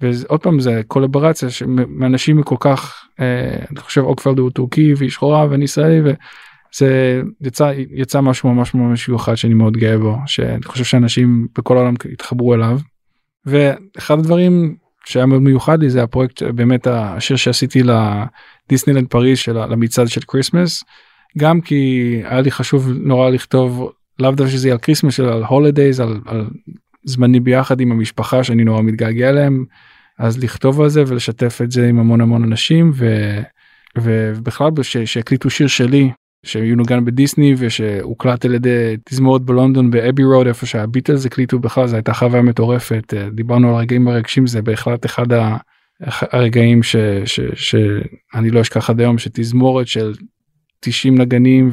[0.00, 1.48] ועוד פעם זה קולברציה
[1.88, 7.72] מאנשים מכל כך אה, אני חושב אוקפלד הוא טורקי והיא שחורה ואני ישראלי וזה יצא
[7.90, 12.54] יצא משהו ממש ממש מיוחד שאני מאוד גאה בו שאני חושב שאנשים בכל העולם התחברו
[12.54, 12.78] אליו.
[13.46, 20.08] ואחד הדברים שהיה מאוד מיוחד לי זה הפרויקט באמת השיר שעשיתי לדיסנילנד פריז של למצעד
[20.08, 20.84] של Christmas
[21.38, 25.44] גם כי היה לי חשוב נורא לכתוב לאו דווקא שזה יהיה על Christmas אלא על
[25.44, 26.46] ה holidays על, על
[27.04, 29.64] זמני ביחד עם המשפחה שאני נורא מתגעגע אליהם
[30.18, 33.06] אז לכתוב על זה ולשתף את זה עם המון המון אנשים ו,
[33.98, 34.70] ובכלל
[35.04, 36.10] שהקליטו שיר שלי
[36.46, 41.96] שיונגן בדיסני ושהוקלט על ידי תזמורת בלונדון ב Abbey Road איפה שהביטלס הקליטו בכלל זו
[41.96, 43.14] הייתה חוויה מטורפת.
[43.34, 45.26] דיברנו על הרגעים הרגשים זה בהחלט אחד
[46.00, 50.12] הרגעים ש, ש, שאני לא אשכח עד היום שתזמורת של
[50.80, 51.70] 90 נגנים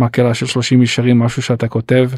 [0.00, 2.10] ומקהלה של 30 ישרים משהו שאתה כותב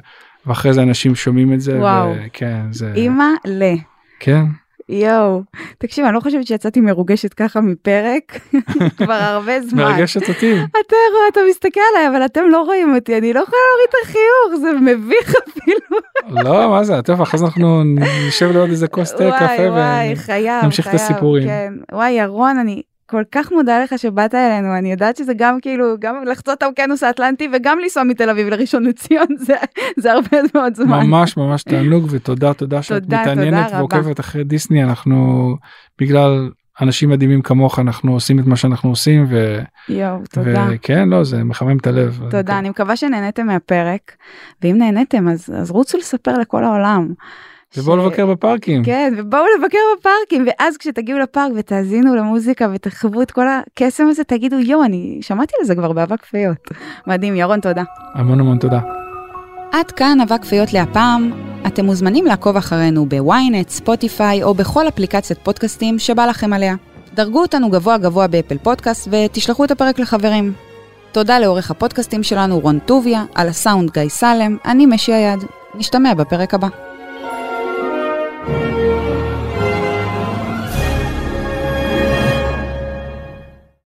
[0.47, 3.74] ואחרי זה אנשים שומעים את זה וואו וכן זה אימא ל.
[4.20, 4.43] כן
[4.89, 5.43] יואו,
[5.78, 8.39] תקשיב, אני לא חושבת שיצאתי מרוגשת ככה מפרק
[8.99, 9.83] כבר הרבה זמן.
[9.85, 10.53] מרגשת אותי.
[10.55, 13.95] אתה רואה, אתה מסתכל עליי, אבל אתם לא רואים אותי, אני לא יכולה להוריד את
[14.03, 15.99] החיוך, זה מביך אפילו.
[16.45, 17.83] לא, מה זה, טוב, אחרי זה אנחנו
[18.28, 19.62] נשב לעוד איזה כוס תה קפה
[20.62, 21.45] ונמשיך את הסיפורים.
[21.45, 21.72] כן.
[21.93, 26.14] וואי, ירון, אני כל כך מודה לך שבאת אלינו, אני יודעת שזה גם כאילו, גם
[26.26, 29.54] לחצות את האוקיינוס האטלנטי וגם לנסוע מתל אביב לראשון לציון, זה,
[29.98, 31.06] זה הרבה מאוד זמן.
[31.06, 35.56] ממש ממש תענוג ותודה תודה שאת תודה, מתעניינת תודה ועוקבת אחרי דיסני, אנחנו
[36.00, 36.50] בגלל
[36.80, 39.58] אנשים מדהימים כמוך אנחנו עושים את מה שאנחנו עושים ו...
[39.88, 40.66] יואו, תודה.
[40.70, 42.20] וכן, לא, זה מחמם את הלב.
[42.30, 44.16] תודה, אני מקווה שנהניתם מהפרק,
[44.62, 47.12] ואם נהניתם אז, אז רוצו לספר לכל העולם.
[47.76, 47.96] ובואו.
[47.96, 48.84] לבקר בפארקים.
[48.84, 54.58] כן, ובואו לבקר בפארקים, ואז כשתגיעו לפארק ותאזינו למוזיקה ותחוו את כל הקסם הזה, תגידו,
[54.58, 56.68] יואו, אני שמעתי על זה כבר באבק פיות.
[57.06, 57.82] מדהים, ירון, תודה.
[58.14, 58.80] המון המון תודה.
[59.72, 61.30] עד כאן אבק פיות להפעם.
[61.66, 66.74] אתם מוזמנים לעקוב אחרינו ב ynet, Spotify או בכל אפליקציית פודקאסטים שבא לכם עליה.
[67.14, 70.52] דרגו אותנו גבוה גבוה ב Apple Podcast ותשלחו את הפרק לחברים.
[71.12, 75.44] תודה לעורך הפודקאסטים שלנו רון טוביה, על הסאונד גיא סלם, אני משי היד.
[75.74, 76.91] נשתמע בפרק הבא.